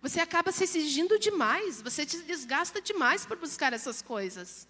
[0.00, 4.69] Você acaba se exigindo demais, você se desgasta demais por buscar essas coisas.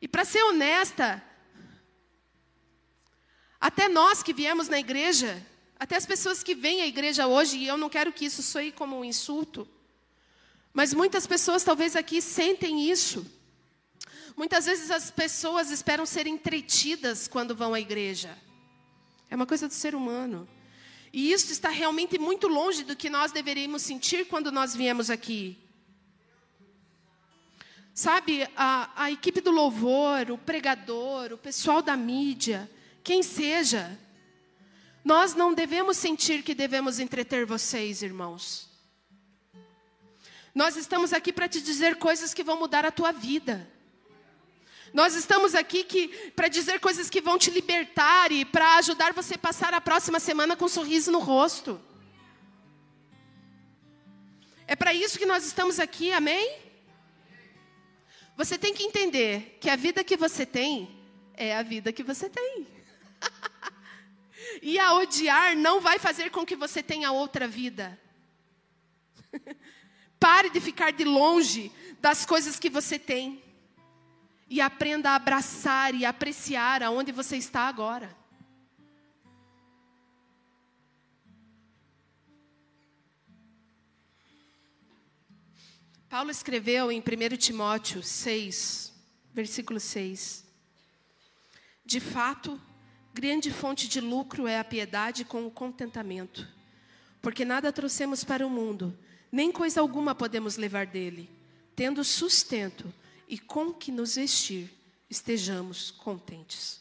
[0.00, 1.22] E para ser honesta,
[3.60, 5.44] até nós que viemos na igreja,
[5.78, 8.70] até as pessoas que vêm à igreja hoje, e eu não quero que isso soe
[8.70, 9.68] como um insulto,
[10.72, 13.26] mas muitas pessoas talvez aqui sentem isso.
[14.36, 18.38] Muitas vezes as pessoas esperam ser entretidas quando vão à igreja.
[19.28, 20.48] É uma coisa do ser humano.
[21.12, 25.58] E isso está realmente muito longe do que nós deveríamos sentir quando nós viemos aqui.
[27.98, 32.70] Sabe, a, a equipe do louvor, o pregador, o pessoal da mídia,
[33.02, 33.98] quem seja,
[35.04, 38.68] nós não devemos sentir que devemos entreter vocês, irmãos.
[40.54, 43.68] Nós estamos aqui para te dizer coisas que vão mudar a tua vida.
[44.94, 49.38] Nós estamos aqui para dizer coisas que vão te libertar e para ajudar você a
[49.38, 51.80] passar a próxima semana com um sorriso no rosto.
[54.68, 56.67] É para isso que nós estamos aqui, amém?
[58.38, 60.88] Você tem que entender que a vida que você tem
[61.34, 62.68] é a vida que você tem.
[64.62, 68.00] e a odiar não vai fazer com que você tenha outra vida.
[70.20, 73.42] Pare de ficar de longe das coisas que você tem
[74.48, 78.16] e aprenda a abraçar e apreciar aonde você está agora.
[86.08, 88.94] Paulo escreveu em 1 Timóteo 6,
[89.34, 90.42] versículo 6.
[91.84, 92.58] De fato,
[93.12, 96.48] grande fonte de lucro é a piedade com o contentamento,
[97.20, 98.98] porque nada trouxemos para o mundo,
[99.30, 101.28] nem coisa alguma podemos levar dele,
[101.76, 102.90] tendo sustento
[103.28, 104.70] e com que nos vestir,
[105.10, 106.80] estejamos contentes.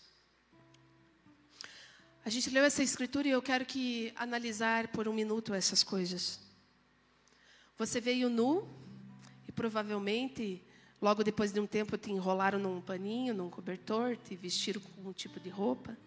[2.23, 6.39] A gente leu essa escritura e eu quero que analisar por um minuto essas coisas.
[7.77, 8.86] Você veio nu
[9.57, 10.61] provavelmente
[11.01, 15.11] logo depois de um tempo te enrolaram num paninho, num cobertor, te vestiram com um
[15.11, 15.97] tipo de roupa.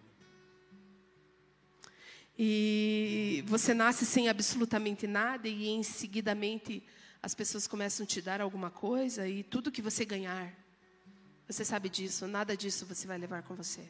[2.39, 6.83] E você nasce sem absolutamente nada e em seguidamente
[7.21, 10.55] as pessoas começam a te dar alguma coisa e tudo que você ganhar,
[11.47, 13.83] você sabe disso, nada disso você vai levar com você.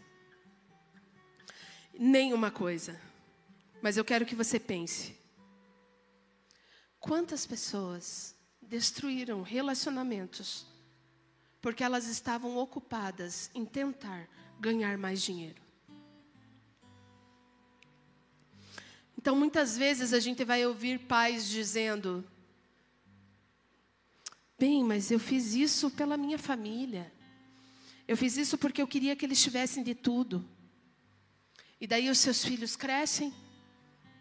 [1.97, 2.99] Nenhuma coisa.
[3.83, 5.15] Mas eu quero que você pense.
[6.99, 8.35] Quantas pessoas
[8.71, 10.65] destruíram relacionamentos
[11.61, 14.29] porque elas estavam ocupadas em tentar
[14.59, 15.61] ganhar mais dinheiro?
[19.19, 22.25] Então, muitas vezes a gente vai ouvir pais dizendo:
[24.59, 27.13] Bem, mas eu fiz isso pela minha família.
[28.09, 30.49] Eu fiz isso porque eu queria que eles tivessem de tudo.
[31.81, 33.35] E daí os seus filhos crescem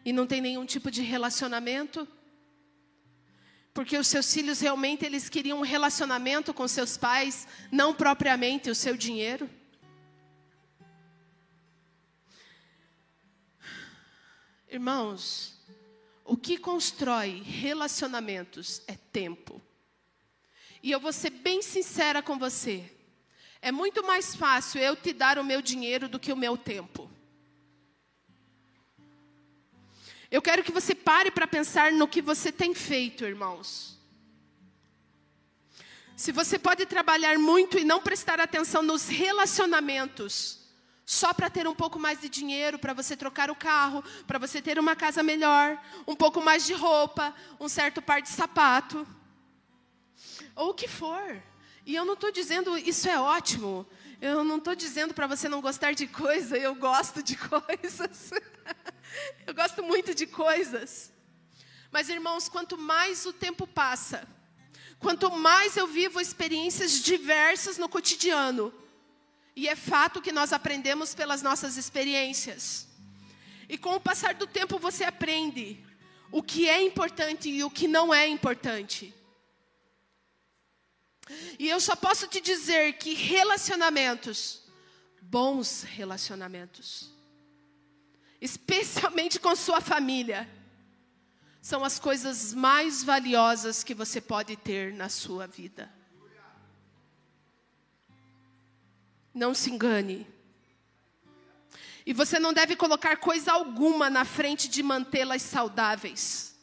[0.04, 2.08] e não tem nenhum tipo de relacionamento.
[3.74, 8.76] Porque os seus filhos realmente eles queriam um relacionamento com seus pais, não propriamente o
[8.76, 9.50] seu dinheiro.
[14.70, 15.60] Irmãos,
[16.24, 19.60] o que constrói relacionamentos é tempo.
[20.84, 22.90] E eu vou ser bem sincera com você.
[23.62, 27.09] É muito mais fácil eu te dar o meu dinheiro do que o meu tempo.
[30.32, 33.98] Eu quero que você pare para pensar no que você tem feito, irmãos.
[36.16, 40.60] Se você pode trabalhar muito e não prestar atenção nos relacionamentos,
[41.06, 44.62] só para ter um pouco mais de dinheiro, para você trocar o carro, para você
[44.62, 49.08] ter uma casa melhor, um pouco mais de roupa, um certo par de sapato
[50.56, 51.42] ou o que for.
[51.86, 53.88] E eu não estou dizendo isso é ótimo.
[54.22, 56.58] Eu não estou dizendo para você não gostar de coisa.
[56.58, 58.32] Eu gosto de coisas.
[59.48, 61.12] eu gosto muito de coisas.
[61.92, 64.28] Mas, irmãos, quanto mais o tempo passa,
[65.00, 68.74] quanto mais eu vivo experiências diversas no cotidiano,
[69.56, 72.88] e é fato que nós aprendemos pelas nossas experiências.
[73.68, 75.84] E com o passar do tempo você aprende
[76.32, 79.14] o que é importante e o que não é importante.
[81.60, 84.64] E eu só posso te dizer que relacionamentos,
[85.22, 87.12] bons relacionamentos,
[88.42, 90.50] especialmente com sua família,
[91.62, 95.92] são as coisas mais valiosas que você pode ter na sua vida.
[99.34, 100.26] Não se engane.
[102.06, 106.58] E você não deve colocar coisa alguma na frente de mantê-las saudáveis.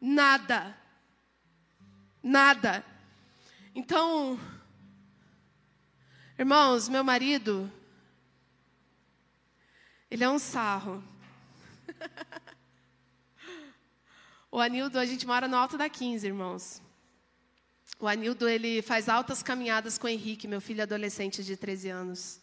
[0.00, 0.76] Nada.
[2.22, 2.84] Nada.
[3.74, 4.38] Então,
[6.38, 7.72] irmãos, meu marido,
[10.10, 11.02] ele é um sarro.
[14.50, 16.82] o Anildo, a gente mora no alto da 15, irmãos.
[17.98, 22.40] O Anildo, ele faz altas caminhadas com o Henrique, meu filho adolescente de 13 anos.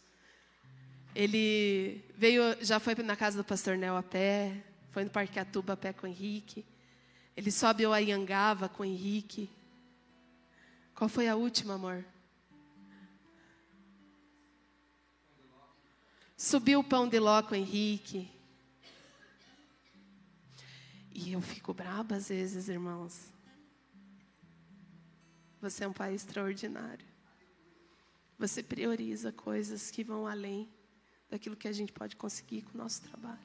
[1.14, 5.74] Ele veio, já foi na casa do pastor Nel a pé, foi no Parque Atuba
[5.74, 6.64] a pé com o Henrique.
[7.36, 9.50] Ele sobe o Ayangava com o Henrique.
[10.94, 12.04] Qual foi a última, amor?
[16.40, 18.30] Subiu o pão de ló com o Henrique.
[21.12, 23.26] E eu fico braba às vezes, irmãos.
[25.60, 27.04] Você é um pai extraordinário.
[28.38, 30.68] Você prioriza coisas que vão além
[31.28, 33.36] daquilo que a gente pode conseguir com o nosso trabalho.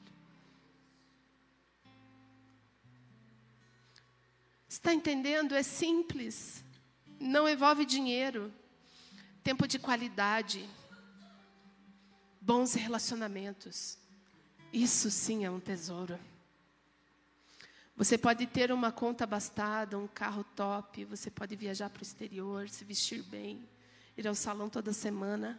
[4.68, 5.52] Está entendendo?
[5.56, 6.62] É simples.
[7.18, 8.54] Não envolve dinheiro.
[9.42, 10.64] Tempo de qualidade.
[12.44, 13.96] Bons relacionamentos.
[14.70, 16.18] Isso sim é um tesouro.
[17.96, 22.68] Você pode ter uma conta abastada, um carro top, você pode viajar para o exterior,
[22.68, 23.66] se vestir bem,
[24.14, 25.58] ir ao salão toda semana.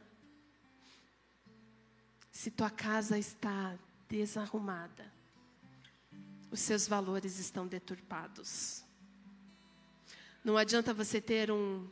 [2.32, 3.76] Se tua casa está
[4.08, 5.12] desarrumada,
[6.52, 8.84] os seus valores estão deturpados.
[10.44, 11.90] Não adianta você ter um,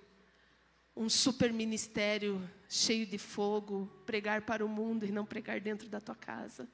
[0.96, 6.00] um super ministério cheio de fogo, pregar para o mundo e não pregar dentro da
[6.00, 6.68] tua casa.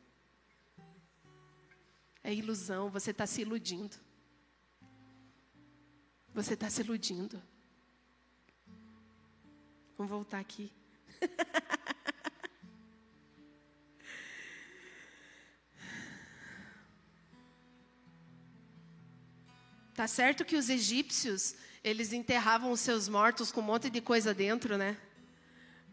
[2.24, 3.96] É ilusão, você está se iludindo.
[6.34, 7.42] Você está se iludindo.
[9.98, 10.72] Vamos voltar aqui.
[20.00, 21.54] Tá certo que os egípcios,
[21.84, 24.98] eles enterravam os seus mortos com um monte de coisa dentro, né?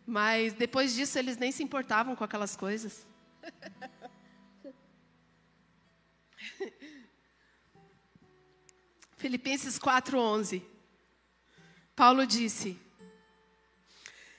[0.07, 3.07] Mas depois disso eles nem se importavam com aquelas coisas.
[9.16, 10.62] Filipenses 4:11.
[11.95, 12.78] Paulo disse: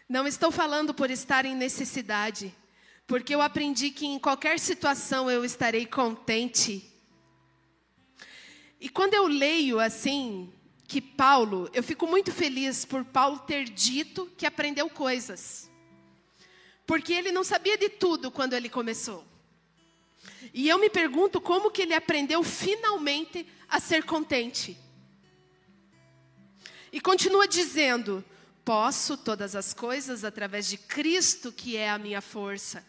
[0.08, 2.56] Não estou falando por estar em necessidade,
[3.06, 6.94] porque eu aprendi que em qualquer situação eu estarei contente.
[8.80, 10.54] E quando eu leio assim,
[10.88, 15.70] que Paulo, eu fico muito feliz por Paulo ter dito que aprendeu coisas.
[16.86, 19.26] Porque ele não sabia de tudo quando ele começou.
[20.54, 24.78] E eu me pergunto como que ele aprendeu finalmente a ser contente.
[26.90, 28.24] E continua dizendo:
[28.64, 32.86] Posso todas as coisas através de Cristo, que é a minha força.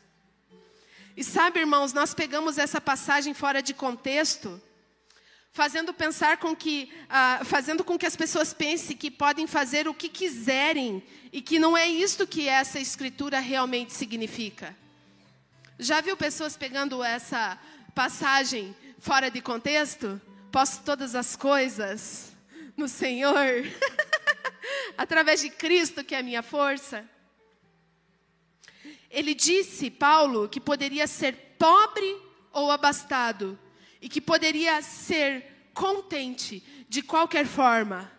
[1.17, 4.63] E sabe, irmãos, nós pegamos essa passagem fora de contexto
[5.53, 9.95] fazendo pensar com que, uh, fazendo com que as pessoas pensem que podem fazer o
[9.95, 14.77] que quiserem e que não é isto que essa escritura realmente significa.
[15.79, 17.59] Já viu pessoas pegando essa
[17.95, 20.21] passagem fora de contexto?
[20.51, 22.33] Posso todas as coisas
[22.77, 23.65] no Senhor,
[24.97, 27.09] através de Cristo que é a minha força.
[29.11, 32.17] Ele disse, Paulo, que poderia ser pobre
[32.53, 33.59] ou abastado
[34.01, 38.11] e que poderia ser contente de qualquer forma.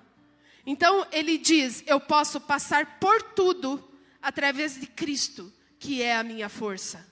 [0.65, 3.83] Então ele diz: Eu posso passar por tudo
[4.21, 7.07] através de Cristo, que é a minha força.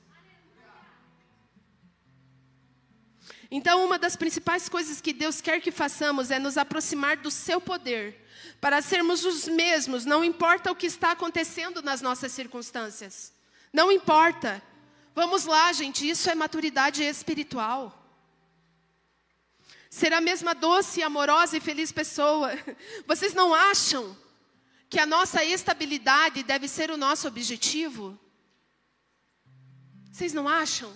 [3.50, 7.62] Então, uma das principais coisas que Deus quer que façamos é nos aproximar do seu
[7.62, 8.26] poder,
[8.60, 13.34] para sermos os mesmos, não importa o que está acontecendo nas nossas circunstâncias.
[13.72, 14.62] Não importa.
[15.16, 18.07] Vamos lá, gente, isso é maturidade espiritual.
[19.90, 22.52] Ser a mesma doce, amorosa e feliz pessoa.
[23.06, 24.16] Vocês não acham
[24.90, 28.20] que a nossa estabilidade deve ser o nosso objetivo?
[30.12, 30.94] Vocês não acham?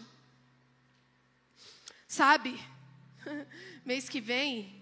[2.08, 2.60] Sabe,
[3.86, 4.82] mês que vem,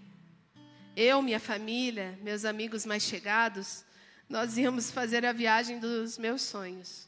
[0.95, 3.85] eu, minha família, meus amigos mais chegados,
[4.27, 7.07] nós íamos fazer a viagem dos meus sonhos.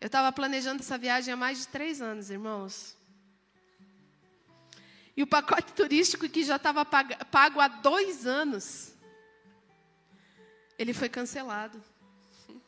[0.00, 2.95] Eu estava planejando essa viagem há mais de três anos, irmãos.
[5.16, 8.92] E o pacote turístico que já estava pago há dois anos,
[10.78, 11.82] ele foi cancelado.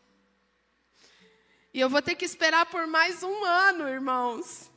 [1.75, 4.71] E eu vou ter que esperar por mais um ano, irmãos,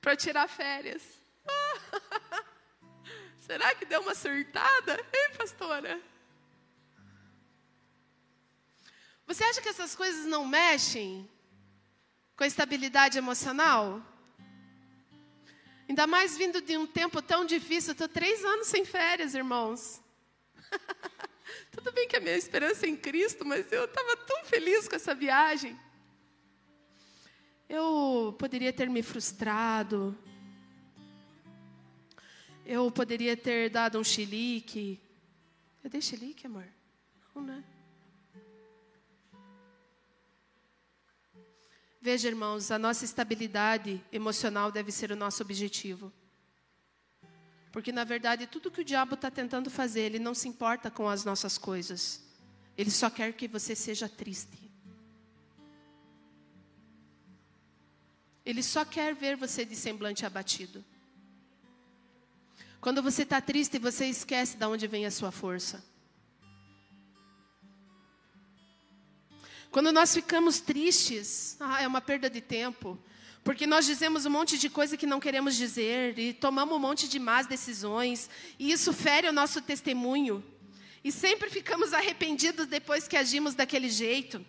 [0.00, 1.02] para tirar férias.
[3.38, 5.00] Será que deu uma surtada?
[5.12, 6.02] Ei, pastora?
[9.28, 11.30] Você acha que essas coisas não mexem
[12.36, 14.02] com a estabilidade emocional?
[15.88, 17.92] Ainda mais vindo de um tempo tão difícil.
[17.92, 20.02] Estou três anos sem férias, irmãos.
[21.72, 24.96] Tudo bem que a minha esperança é em Cristo, mas eu estava tão feliz com
[24.96, 25.78] essa viagem.
[27.68, 30.16] Eu poderia ter me frustrado.
[32.66, 35.00] Eu poderia ter dado um chilique.
[35.82, 36.66] Eu dei chilique, amor?
[37.34, 37.64] Não, né?
[42.00, 46.12] Veja, irmãos, a nossa estabilidade emocional deve ser o nosso objetivo.
[47.72, 51.08] Porque, na verdade, tudo que o diabo está tentando fazer, ele não se importa com
[51.08, 52.22] as nossas coisas.
[52.76, 54.70] Ele só quer que você seja triste.
[58.44, 60.82] Ele só quer ver você de semblante abatido.
[62.80, 65.84] Quando você está triste, você esquece de onde vem a sua força.
[69.70, 72.98] Quando nós ficamos tristes, ah, é uma perda de tempo.
[73.44, 77.08] Porque nós dizemos um monte de coisa que não queremos dizer, e tomamos um monte
[77.08, 80.44] de más decisões, e isso fere o nosso testemunho.
[81.02, 84.44] E sempre ficamos arrependidos depois que agimos daquele jeito.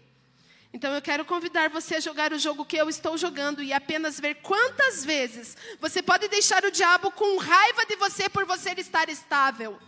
[0.73, 4.19] Então eu quero convidar você a jogar o jogo que eu estou jogando e apenas
[4.19, 9.09] ver quantas vezes você pode deixar o diabo com raiva de você por você estar
[9.09, 9.79] estável.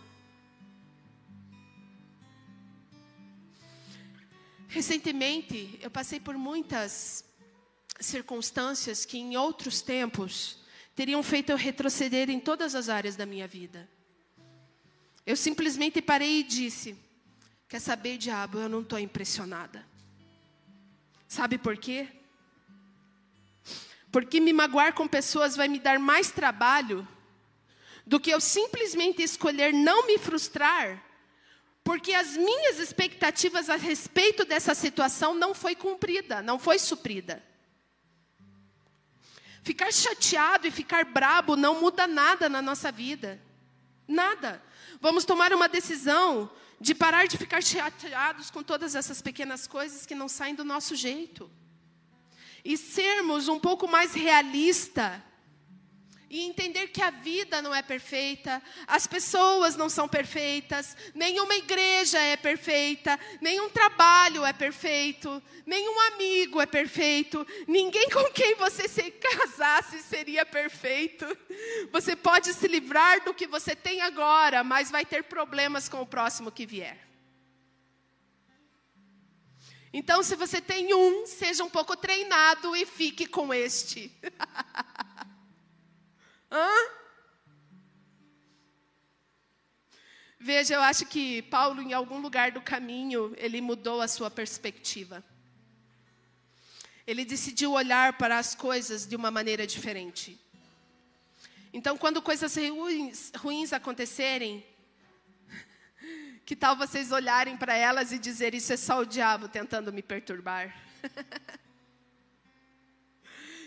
[4.72, 7.26] Recentemente, eu passei por muitas
[8.00, 10.56] circunstâncias que em outros tempos
[10.96, 13.86] teriam feito eu retroceder em todas as áreas da minha vida.
[15.26, 16.96] Eu simplesmente parei e disse:
[17.68, 19.86] Quer saber, diabo, eu não estou impressionada.
[21.28, 22.08] Sabe por quê?
[24.10, 27.06] Porque me magoar com pessoas vai me dar mais trabalho
[28.06, 31.11] do que eu simplesmente escolher não me frustrar
[31.84, 37.42] porque as minhas expectativas a respeito dessa situação não foi cumprida, não foi suprida.
[39.62, 43.40] Ficar chateado e ficar brabo não muda nada na nossa vida.
[44.06, 44.62] Nada.
[45.00, 50.14] Vamos tomar uma decisão de parar de ficar chateados com todas essas pequenas coisas que
[50.14, 51.50] não saem do nosso jeito.
[52.64, 55.22] E sermos um pouco mais realista
[56.32, 62.18] e entender que a vida não é perfeita, as pessoas não são perfeitas, nenhuma igreja
[62.18, 69.10] é perfeita, nenhum trabalho é perfeito, nenhum amigo é perfeito, ninguém com quem você se
[69.10, 71.26] casasse seria perfeito.
[71.92, 76.06] Você pode se livrar do que você tem agora, mas vai ter problemas com o
[76.06, 76.96] próximo que vier.
[79.92, 84.10] Então, se você tem um, seja um pouco treinado e fique com este.
[86.52, 86.68] Hã?
[90.38, 95.24] Veja, eu acho que Paulo, em algum lugar do caminho, ele mudou a sua perspectiva.
[97.06, 100.38] Ele decidiu olhar para as coisas de uma maneira diferente.
[101.72, 104.62] Então, quando coisas ruins, ruins acontecerem,
[106.44, 110.02] que tal vocês olharem para elas e dizer: Isso é só o diabo tentando me
[110.02, 110.76] perturbar?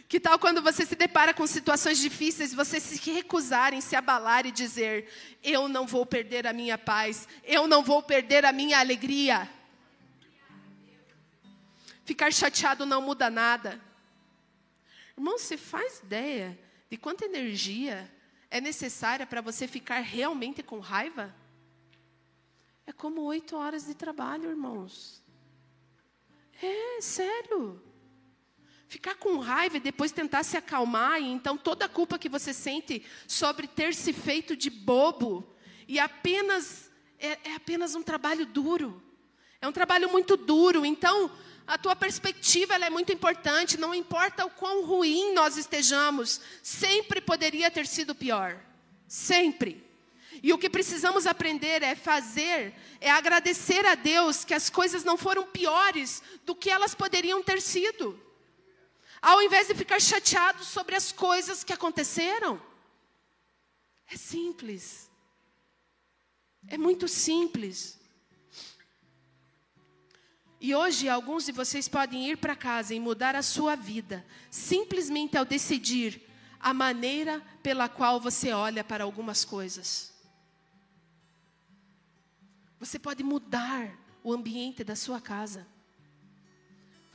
[0.08, 4.46] Que tal quando você se depara com situações difíceis, você se recusar em se abalar
[4.46, 5.10] e dizer:
[5.42, 9.50] Eu não vou perder a minha paz, eu não vou perder a minha alegria.
[12.04, 13.82] Ficar chateado não muda nada.
[15.18, 16.58] Irmão, você faz ideia
[16.90, 18.12] de quanta energia
[18.52, 21.34] é necessária para você ficar realmente com raiva?
[22.86, 25.24] É como oito horas de trabalho, irmãos.
[26.62, 27.82] É, sério.
[28.88, 32.54] Ficar com raiva e depois tentar se acalmar, e então toda a culpa que você
[32.54, 35.46] sente sobre ter se feito de bobo,
[35.88, 39.02] e apenas é, é apenas um trabalho duro.
[39.62, 40.86] É um trabalho muito duro.
[40.86, 41.32] Então,
[41.66, 43.80] a tua perspectiva é muito importante.
[43.80, 48.60] Não importa o quão ruim nós estejamos, sempre poderia ter sido pior.
[49.08, 49.84] Sempre.
[50.44, 55.18] E o que precisamos aprender é fazer, é agradecer a Deus que as coisas não
[55.18, 58.20] foram piores do que elas poderiam ter sido
[59.26, 62.62] ao invés de ficar chateado sobre as coisas que aconteceram.
[64.08, 65.10] É simples.
[66.68, 68.00] É muito simples.
[70.62, 75.36] E hoje alguns de vocês podem ir para casa e mudar a sua vida, simplesmente
[75.36, 76.22] ao decidir
[76.60, 80.14] a maneira pela qual você olha para algumas coisas.
[82.80, 85.66] Você pode mudar o ambiente da sua casa.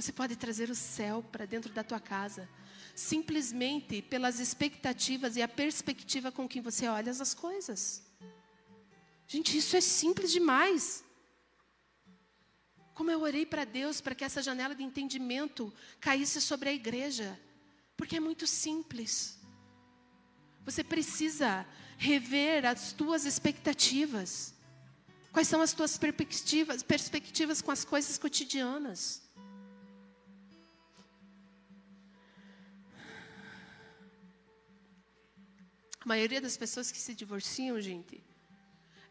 [0.01, 2.49] Você pode trazer o céu para dentro da tua casa,
[2.95, 8.03] simplesmente pelas expectativas e a perspectiva com que você olha as coisas.
[9.29, 11.05] Gente, isso é simples demais.
[12.95, 15.71] Como eu orei para Deus para que essa janela de entendimento
[16.01, 17.39] caísse sobre a igreja,
[17.95, 19.39] porque é muito simples.
[20.65, 21.67] Você precisa
[21.99, 24.55] rever as tuas expectativas.
[25.31, 29.29] Quais são as tuas perspectivas, perspectivas com as coisas cotidianas?
[36.03, 38.25] A maioria das pessoas que se divorciam, gente,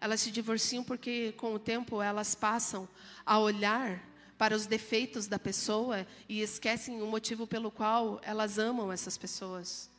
[0.02, 2.90] elas se divorciam porque com o tempo elas passam
[3.24, 4.04] a olhar
[4.40, 9.92] para os defeitos da pessoa e esquecem o motivo pelo qual elas amam essas pessoas.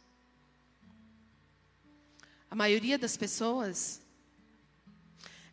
[2.50, 4.00] A maioria das pessoas,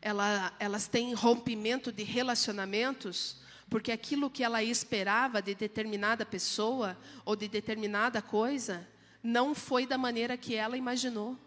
[0.01, 3.37] ela, elas têm rompimento de relacionamentos
[3.69, 8.87] porque aquilo que ela esperava de determinada pessoa ou de determinada coisa
[9.23, 11.37] não foi da maneira que ela imaginou.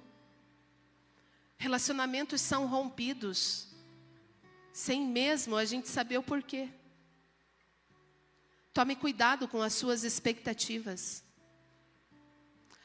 [1.56, 3.68] Relacionamentos são rompidos
[4.72, 6.68] sem mesmo a gente saber o porquê.
[8.72, 11.24] Tome cuidado com as suas expectativas.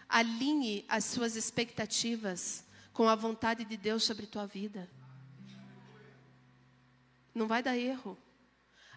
[0.10, 4.90] Alinhe as suas expectativas com a vontade de Deus sobre tua vida.
[7.34, 8.18] Não vai dar erro.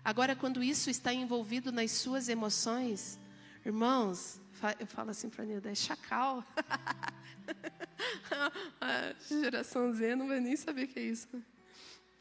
[0.05, 3.19] Agora, quando isso está envolvido nas suas emoções,
[3.65, 4.41] irmãos,
[4.79, 6.45] eu falo assim para a Nilda, é chacal.
[8.81, 11.29] a geração Z não vai nem saber o que é isso.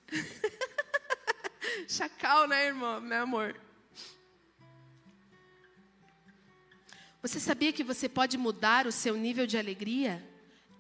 [1.88, 3.02] chacal, né, irmão?
[3.02, 3.60] Meu amor.
[7.22, 10.24] Você sabia que você pode mudar o seu nível de alegria?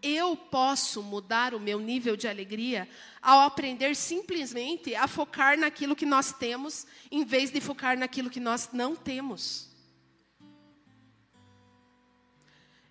[0.02, 2.88] Eu posso mudar o meu nível de alegria
[3.22, 8.40] ao aprender simplesmente a focar naquilo que nós temos, em vez de focar naquilo que
[8.40, 9.76] nós não temos.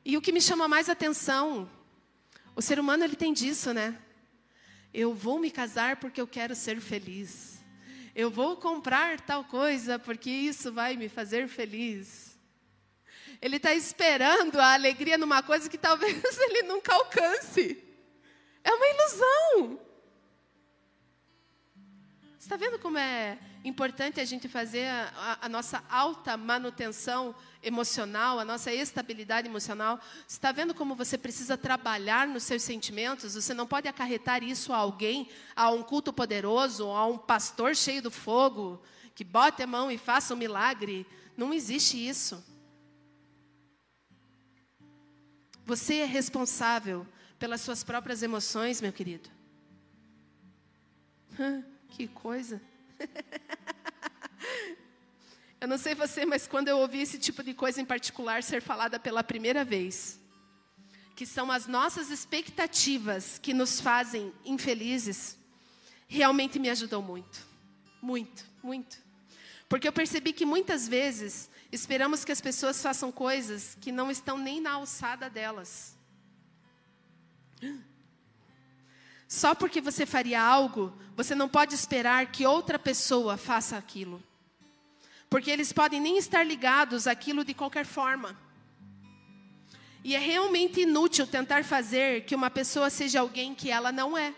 [0.08, 1.68] E o que me chama mais atenção,
[2.54, 3.98] o ser humano ele tem disso, né?
[4.94, 7.58] Eu vou me casar porque eu quero ser feliz.
[8.14, 12.38] Eu vou comprar tal coisa porque isso vai me fazer feliz.
[13.42, 17.76] Ele está esperando a alegria numa coisa que talvez ele nunca alcance.
[18.62, 19.80] É uma ilusão.
[22.46, 28.44] Está vendo como é importante a gente fazer a, a, nossa alta manutenção emocional, a
[28.44, 29.98] nossa estabilidade emocional?
[30.28, 33.34] Está vendo como você precisa trabalhar nos seus sentimentos?
[33.34, 38.00] Você não pode acarretar isso a alguém, a um culto poderoso, a um pastor cheio
[38.00, 38.80] do fogo,
[39.12, 41.04] que bote a mão e faça um milagre.
[41.36, 42.44] Não existe isso.
[45.64, 47.04] Você é responsável
[47.40, 49.28] pelas suas próprias emoções, meu querido.
[51.90, 52.60] Que coisa.
[55.58, 58.60] Eu não sei você, mas quando eu ouvi esse tipo de coisa em particular ser
[58.60, 60.20] falada pela primeira vez,
[61.16, 65.38] que são as nossas expectativas que nos fazem infelizes,
[66.06, 67.46] realmente me ajudou muito.
[68.02, 68.98] Muito, muito.
[69.68, 74.36] Porque eu percebi que muitas vezes esperamos que as pessoas façam coisas que não estão
[74.36, 75.96] nem na alçada delas.
[79.28, 84.22] Só porque você faria algo, você não pode esperar que outra pessoa faça aquilo.
[85.28, 88.38] Porque eles podem nem estar ligados àquilo de qualquer forma.
[90.04, 94.32] E é realmente inútil tentar fazer que uma pessoa seja alguém que ela não é.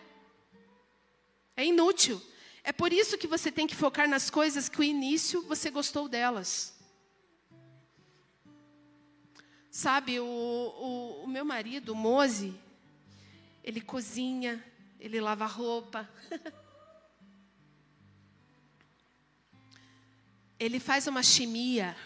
[1.55, 2.23] É inútil.
[2.65, 6.09] É por isso que você tem que focar nas coisas que o início você gostou
[6.09, 6.75] delas.
[9.71, 12.55] Sabe, o, o, o meu marido, o Mose,
[13.63, 14.65] ele cozinha,
[14.99, 16.09] ele lava roupa.
[20.59, 21.97] ele faz uma chimia.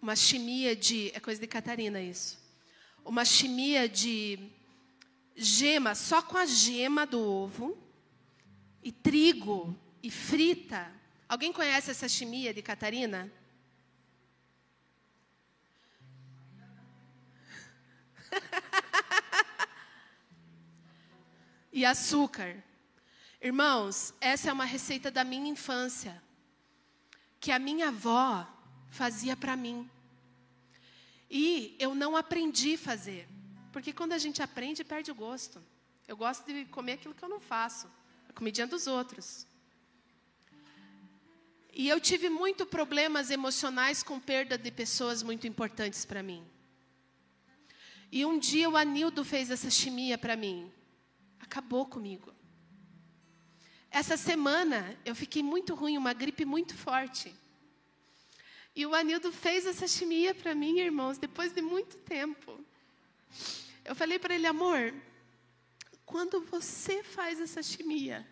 [0.00, 1.10] Uma chimia de.
[1.14, 2.38] É coisa de Catarina isso.
[3.04, 4.38] Uma chimia de
[5.36, 7.76] gema, só com a gema do ovo,
[8.82, 10.90] e trigo, e frita.
[11.28, 13.30] Alguém conhece essa chimia de Catarina?
[21.74, 22.62] e açúcar.
[23.42, 26.22] Irmãos, essa é uma receita da minha infância,
[27.40, 28.46] que a minha avó
[28.88, 29.90] fazia para mim.
[31.28, 33.28] E eu não aprendi a fazer,
[33.72, 35.60] porque quando a gente aprende, perde o gosto.
[36.06, 37.90] Eu gosto de comer aquilo que eu não faço,
[38.28, 39.44] a comidinha dos outros.
[41.72, 46.46] E eu tive muito problemas emocionais com perda de pessoas muito importantes para mim.
[48.12, 50.72] E um dia o Anildo fez essa chimia para mim
[51.44, 52.34] acabou comigo.
[53.90, 57.32] Essa semana eu fiquei muito ruim, uma gripe muito forte.
[58.74, 62.58] E o Anildo fez essa chimia para mim, irmãos, depois de muito tempo.
[63.84, 64.92] Eu falei para ele, amor,
[66.04, 68.26] quando você faz essa chimia,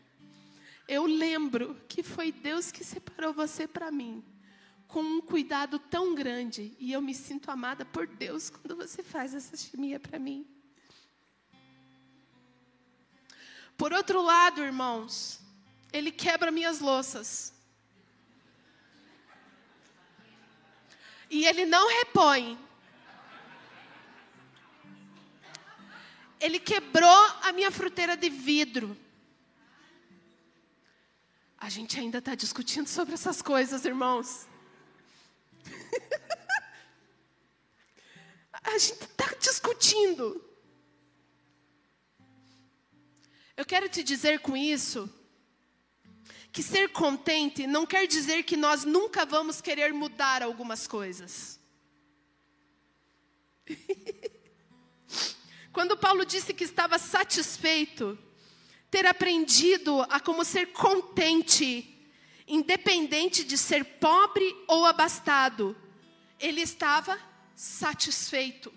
[0.89, 4.25] eu lembro que foi Deus que separou você para mim,
[4.89, 9.35] com um cuidado tão grande, e eu me sinto amada por Deus quando você faz
[9.35, 10.45] essa chimia para mim.
[13.77, 15.41] Por outro lado, irmãos,
[15.93, 17.53] ele quebra minhas louças.
[21.29, 22.59] E ele não repõe.
[26.39, 28.97] Ele quebrou a minha fruteira de vidro.
[31.57, 34.49] A gente ainda está discutindo sobre essas coisas, irmãos.
[38.53, 40.52] a gente está discutindo.
[43.57, 45.13] Eu quero te dizer com isso
[46.53, 51.59] que ser contente não quer dizer que nós nunca vamos querer mudar algumas coisas.
[55.73, 58.19] Quando Paulo disse que estava satisfeito,
[58.91, 61.89] ter aprendido a como ser contente,
[62.47, 65.75] independente de ser pobre ou abastado,
[66.39, 67.19] ele estava
[67.55, 68.73] satisfeito.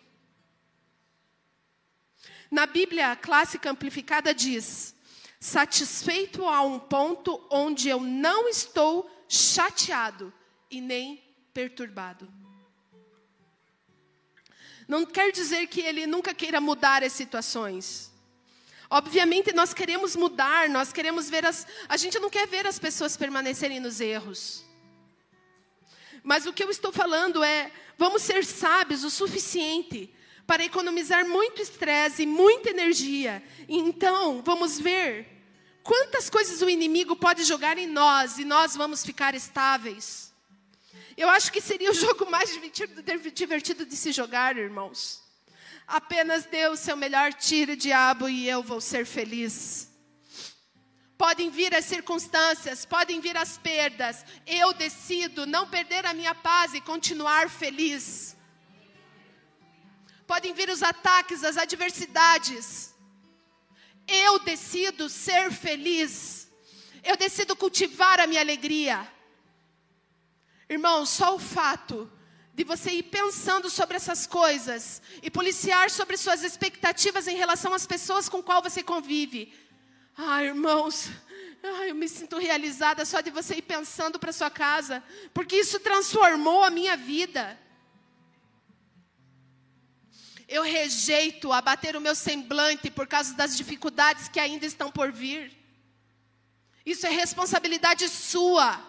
[2.49, 4.95] Na Bíblia clássica amplificada diz:
[5.39, 10.33] satisfeito a um ponto onde eu não estou chateado
[10.69, 11.23] e nem
[11.53, 12.31] perturbado.
[14.87, 18.11] Não quer dizer que ele nunca queira mudar as situações.
[18.89, 21.65] Obviamente nós queremos mudar, nós queremos ver as.
[21.89, 24.63] A gente não quer ver as pessoas permanecerem nos erros.
[26.23, 30.13] Mas o que eu estou falando é: vamos ser sábios o suficiente
[30.45, 33.43] para economizar muito estresse e muita energia.
[33.67, 35.27] Então, vamos ver
[35.83, 40.33] quantas coisas o inimigo pode jogar em nós e nós vamos ficar estáveis.
[41.17, 42.51] Eu acho que seria o jogo mais
[43.33, 45.23] divertido, de se jogar, irmãos.
[45.87, 49.89] Apenas dê o seu melhor tiro, diabo, e eu vou ser feliz.
[51.17, 54.25] Podem vir as circunstâncias, podem vir as perdas.
[54.45, 58.35] Eu decido não perder a minha paz e continuar feliz.
[60.27, 62.93] Podem vir os ataques, as adversidades.
[64.07, 66.49] Eu decido ser feliz.
[67.03, 69.07] Eu decido cultivar a minha alegria.
[70.67, 72.11] Irmão, só o fato
[72.53, 77.85] de você ir pensando sobre essas coisas e policiar sobre suas expectativas em relação às
[77.85, 79.53] pessoas com qual você convive.
[80.17, 81.09] Ah, irmãos,
[81.61, 85.03] ah, eu me sinto realizada só de você ir pensando para sua casa,
[85.33, 87.59] porque isso transformou a minha vida.
[90.47, 95.51] Eu rejeito abater o meu semblante por causa das dificuldades que ainda estão por vir.
[96.85, 98.79] Isso é responsabilidade sua.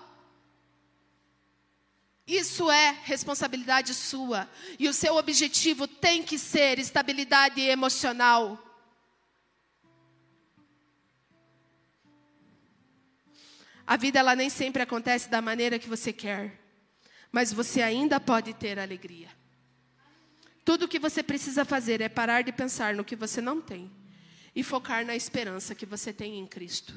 [2.26, 4.50] Isso é responsabilidade sua.
[4.78, 8.62] E o seu objetivo tem que ser estabilidade emocional.
[13.86, 16.60] A vida ela nem sempre acontece da maneira que você quer,
[17.30, 19.28] mas você ainda pode ter alegria.
[20.66, 23.88] Tudo o que você precisa fazer é parar de pensar no que você não tem
[24.52, 26.92] e focar na esperança que você tem em Cristo.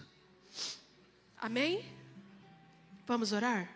[1.37, 1.85] Amém?
[3.05, 3.69] Vamos orar?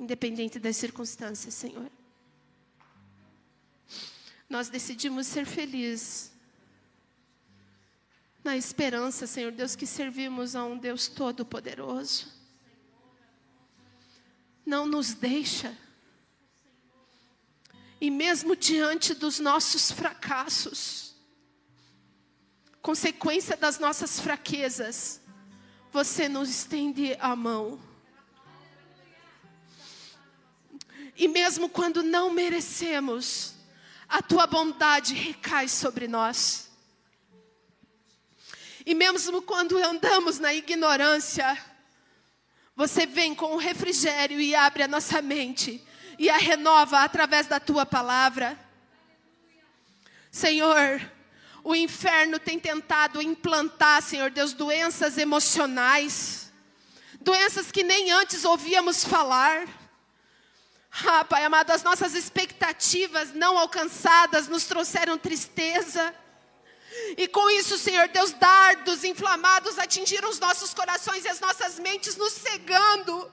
[0.00, 1.90] Independente das circunstâncias, Senhor.
[4.48, 6.32] Nós decidimos ser felizes
[8.42, 12.32] na esperança, Senhor Deus, que servimos a um Deus todo-poderoso.
[14.64, 15.76] Não nos deixa.
[18.00, 21.14] E mesmo diante dos nossos fracassos,
[22.80, 25.20] consequência das nossas fraquezas,
[25.92, 27.89] você nos estende a mão
[31.16, 33.54] E mesmo quando não merecemos,
[34.08, 36.70] a tua bondade recai sobre nós.
[38.84, 41.56] E mesmo quando andamos na ignorância,
[42.74, 45.84] você vem com o refrigério e abre a nossa mente
[46.18, 48.58] e a renova através da tua palavra.
[50.30, 51.00] Senhor,
[51.62, 56.52] o inferno tem tentado implantar, Senhor Deus, doenças emocionais,
[57.20, 59.68] doenças que nem antes ouvíamos falar.
[60.92, 66.14] Ah, Pai amado, as nossas expectativas não alcançadas nos trouxeram tristeza.
[67.16, 72.16] E com isso, Senhor Deus, dardos inflamados atingiram os nossos corações e as nossas mentes,
[72.16, 73.30] nos cegando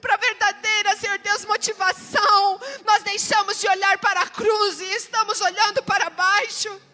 [0.00, 2.60] para a verdadeira, Senhor Deus, motivação.
[2.84, 6.89] Nós deixamos de olhar para a cruz e estamos olhando para baixo.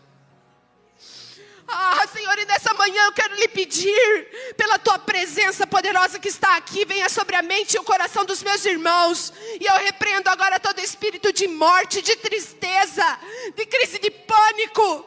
[1.69, 6.57] Ah, Senhor, e nessa manhã eu quero lhe pedir, pela tua presença poderosa que está
[6.57, 9.33] aqui, venha sobre a mente e o coração dos meus irmãos.
[9.61, 13.19] E eu repreendo agora todo espírito de morte, de tristeza,
[13.57, 15.05] de crise de pânico.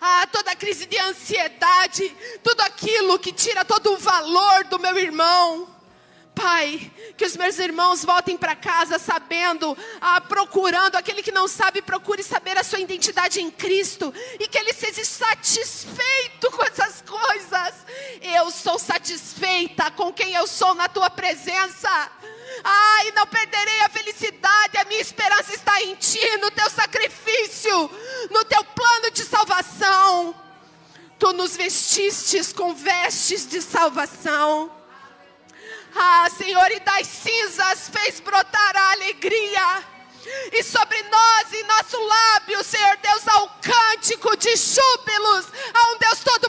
[0.00, 5.73] Ah, toda crise de ansiedade, tudo aquilo que tira todo o valor do meu irmão.
[6.34, 11.80] Pai, que os meus irmãos voltem para casa sabendo, ah, procurando, aquele que não sabe,
[11.80, 17.74] procure saber a sua identidade em Cristo e que ele seja satisfeito com essas coisas.
[18.20, 21.88] Eu sou satisfeita com quem eu sou na tua presença.
[22.64, 27.90] Ai, não perderei a felicidade, a minha esperança está em ti, no teu sacrifício,
[28.30, 30.34] no teu plano de salvação.
[31.18, 34.83] Tu nos vestistes com vestes de salvação.
[35.94, 39.84] Ah, Senhor, e das cinzas fez brotar a alegria.
[40.52, 45.98] E sobre nós e nosso lábio, Senhor Deus, há um cântico de júbilos a um
[45.98, 46.43] Deus todo-poderoso.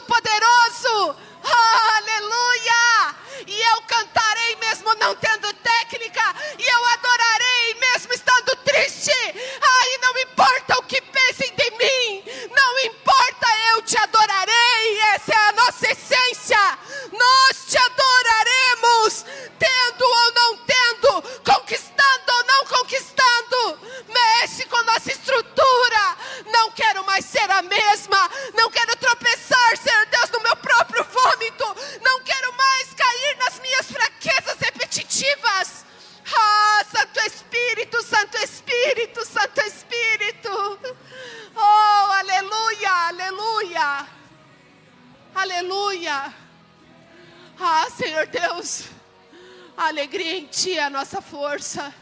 [51.56, 51.94] Força.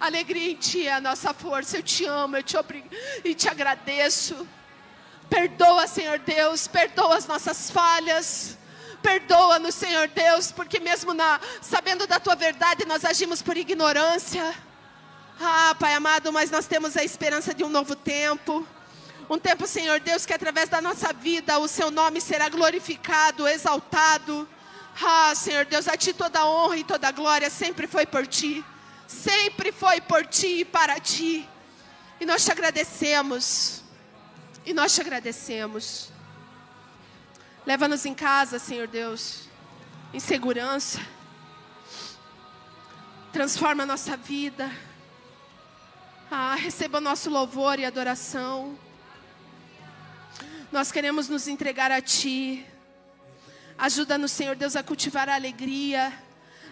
[0.00, 1.76] Alegria em Ti é a nossa força.
[1.76, 2.88] Eu te amo, eu te obrigo
[3.24, 4.46] e te agradeço.
[5.30, 8.58] Perdoa, Senhor Deus, perdoa as nossas falhas.
[9.00, 14.52] Perdoa-nos, Senhor Deus, porque mesmo na, sabendo da tua verdade, nós agimos por ignorância.
[15.40, 18.66] Ah, Pai amado, mas nós temos a esperança de um novo tempo.
[19.30, 24.48] Um tempo, Senhor Deus, que através da nossa vida o seu nome será glorificado, exaltado.
[25.00, 28.26] Ah, Senhor Deus, a ti toda a honra e toda a glória sempre foi por
[28.26, 28.64] ti.
[29.12, 31.48] Sempre foi por ti e para ti.
[32.18, 33.82] E nós te agradecemos.
[34.64, 36.08] E nós te agradecemos.
[37.66, 39.48] Leva-nos em casa, Senhor Deus,
[40.14, 41.00] em segurança.
[43.32, 44.70] Transforma a nossa vida.
[46.30, 48.78] Ah, receba nosso louvor e adoração.
[50.72, 52.66] Nós queremos nos entregar a Ti.
[53.76, 56.12] Ajuda-nos, Senhor Deus, a cultivar a alegria,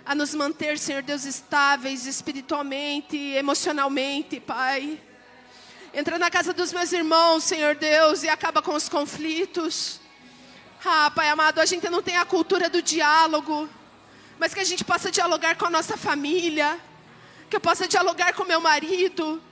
[0.04, 5.00] a nos manter, Senhor Deus, estáveis espiritualmente, emocionalmente, Pai.
[5.92, 10.00] Entra na casa dos meus irmãos, Senhor Deus, e acaba com os conflitos.
[10.84, 13.68] Ah, Pai amado, a gente não tem a cultura do diálogo,
[14.38, 16.80] mas que a gente possa dialogar com a nossa família,
[17.48, 19.42] que eu possa dialogar com meu marido.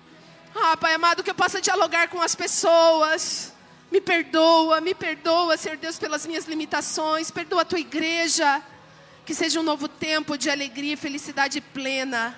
[0.55, 3.53] Ah, Pai amado, que eu possa dialogar com as pessoas.
[3.91, 7.31] Me perdoa, me perdoa, Senhor Deus, pelas minhas limitações.
[7.31, 8.63] Perdoa a tua igreja.
[9.29, 12.35] Que seja um novo tempo de alegria e felicidade plena.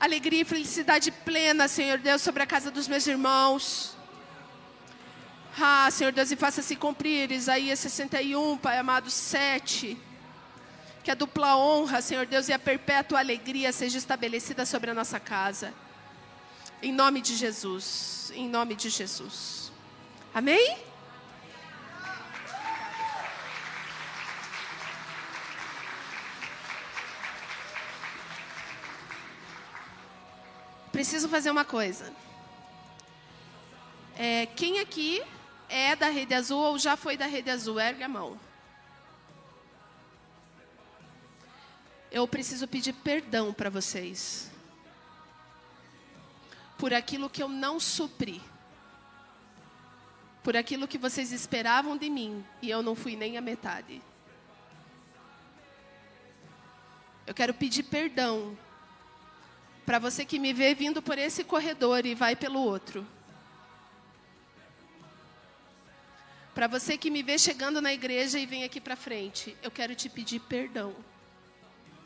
[0.00, 3.94] Alegria e felicidade plena, Senhor Deus, sobre a casa dos meus irmãos.
[5.60, 9.98] Ah, Senhor Deus, e faça-se cumprir Isaías 61, Pai amado, 7.
[11.04, 15.20] Que a dupla honra, Senhor Deus, e a perpétua alegria seja estabelecida sobre a nossa
[15.20, 15.74] casa.
[16.80, 18.32] Em nome de Jesus.
[18.34, 19.70] Em nome de Jesus.
[20.32, 20.78] Amém?
[30.96, 32.10] Preciso fazer uma coisa.
[34.16, 35.22] É, quem aqui
[35.68, 37.78] é da Rede Azul ou já foi da Rede Azul?
[37.78, 38.40] Ergue a mão.
[42.10, 44.50] Eu preciso pedir perdão para vocês
[46.78, 48.40] por aquilo que eu não supri,
[50.42, 54.00] por aquilo que vocês esperavam de mim e eu não fui nem a metade.
[57.26, 58.56] Eu quero pedir perdão
[59.86, 63.06] para você que me vê vindo por esse corredor e vai pelo outro.
[66.52, 69.94] Para você que me vê chegando na igreja e vem aqui para frente, eu quero
[69.94, 70.92] te pedir perdão.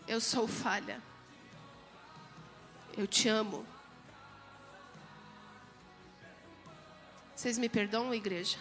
[0.06, 1.00] Eu sou falha.
[2.98, 3.64] Eu te amo.
[7.34, 8.58] Vocês me perdoam, igreja?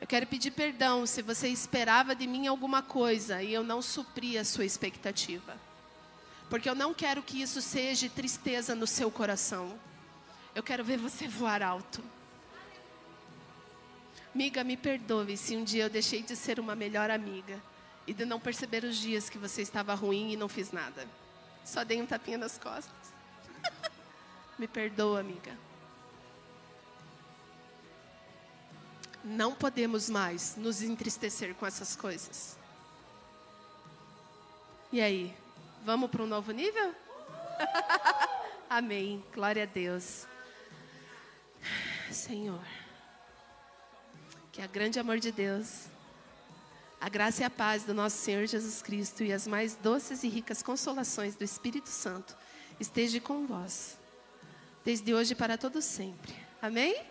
[0.00, 4.38] Eu quero pedir perdão se você esperava de mim alguma coisa e eu não supri
[4.38, 5.67] a sua expectativa.
[6.48, 9.78] Porque eu não quero que isso seja tristeza no seu coração.
[10.54, 12.02] Eu quero ver você voar alto.
[14.34, 17.60] Amiga, me perdoe se um dia eu deixei de ser uma melhor amiga
[18.06, 21.06] e de não perceber os dias que você estava ruim e não fiz nada.
[21.64, 23.12] Só dei um tapinha nas costas.
[24.58, 25.56] me perdoa, amiga.
[29.22, 32.56] Não podemos mais nos entristecer com essas coisas.
[34.90, 35.36] E aí,
[35.88, 36.94] vamos para um novo nível?
[38.68, 39.24] Amém.
[39.32, 40.26] Glória a Deus.
[42.12, 42.62] Senhor,
[44.52, 45.86] que a grande amor de Deus,
[47.00, 50.28] a graça e a paz do nosso Senhor Jesus Cristo e as mais doces e
[50.28, 52.36] ricas consolações do Espírito Santo
[52.78, 53.98] esteja com vós,
[54.84, 56.36] desde hoje para todo sempre.
[56.60, 57.02] Amém?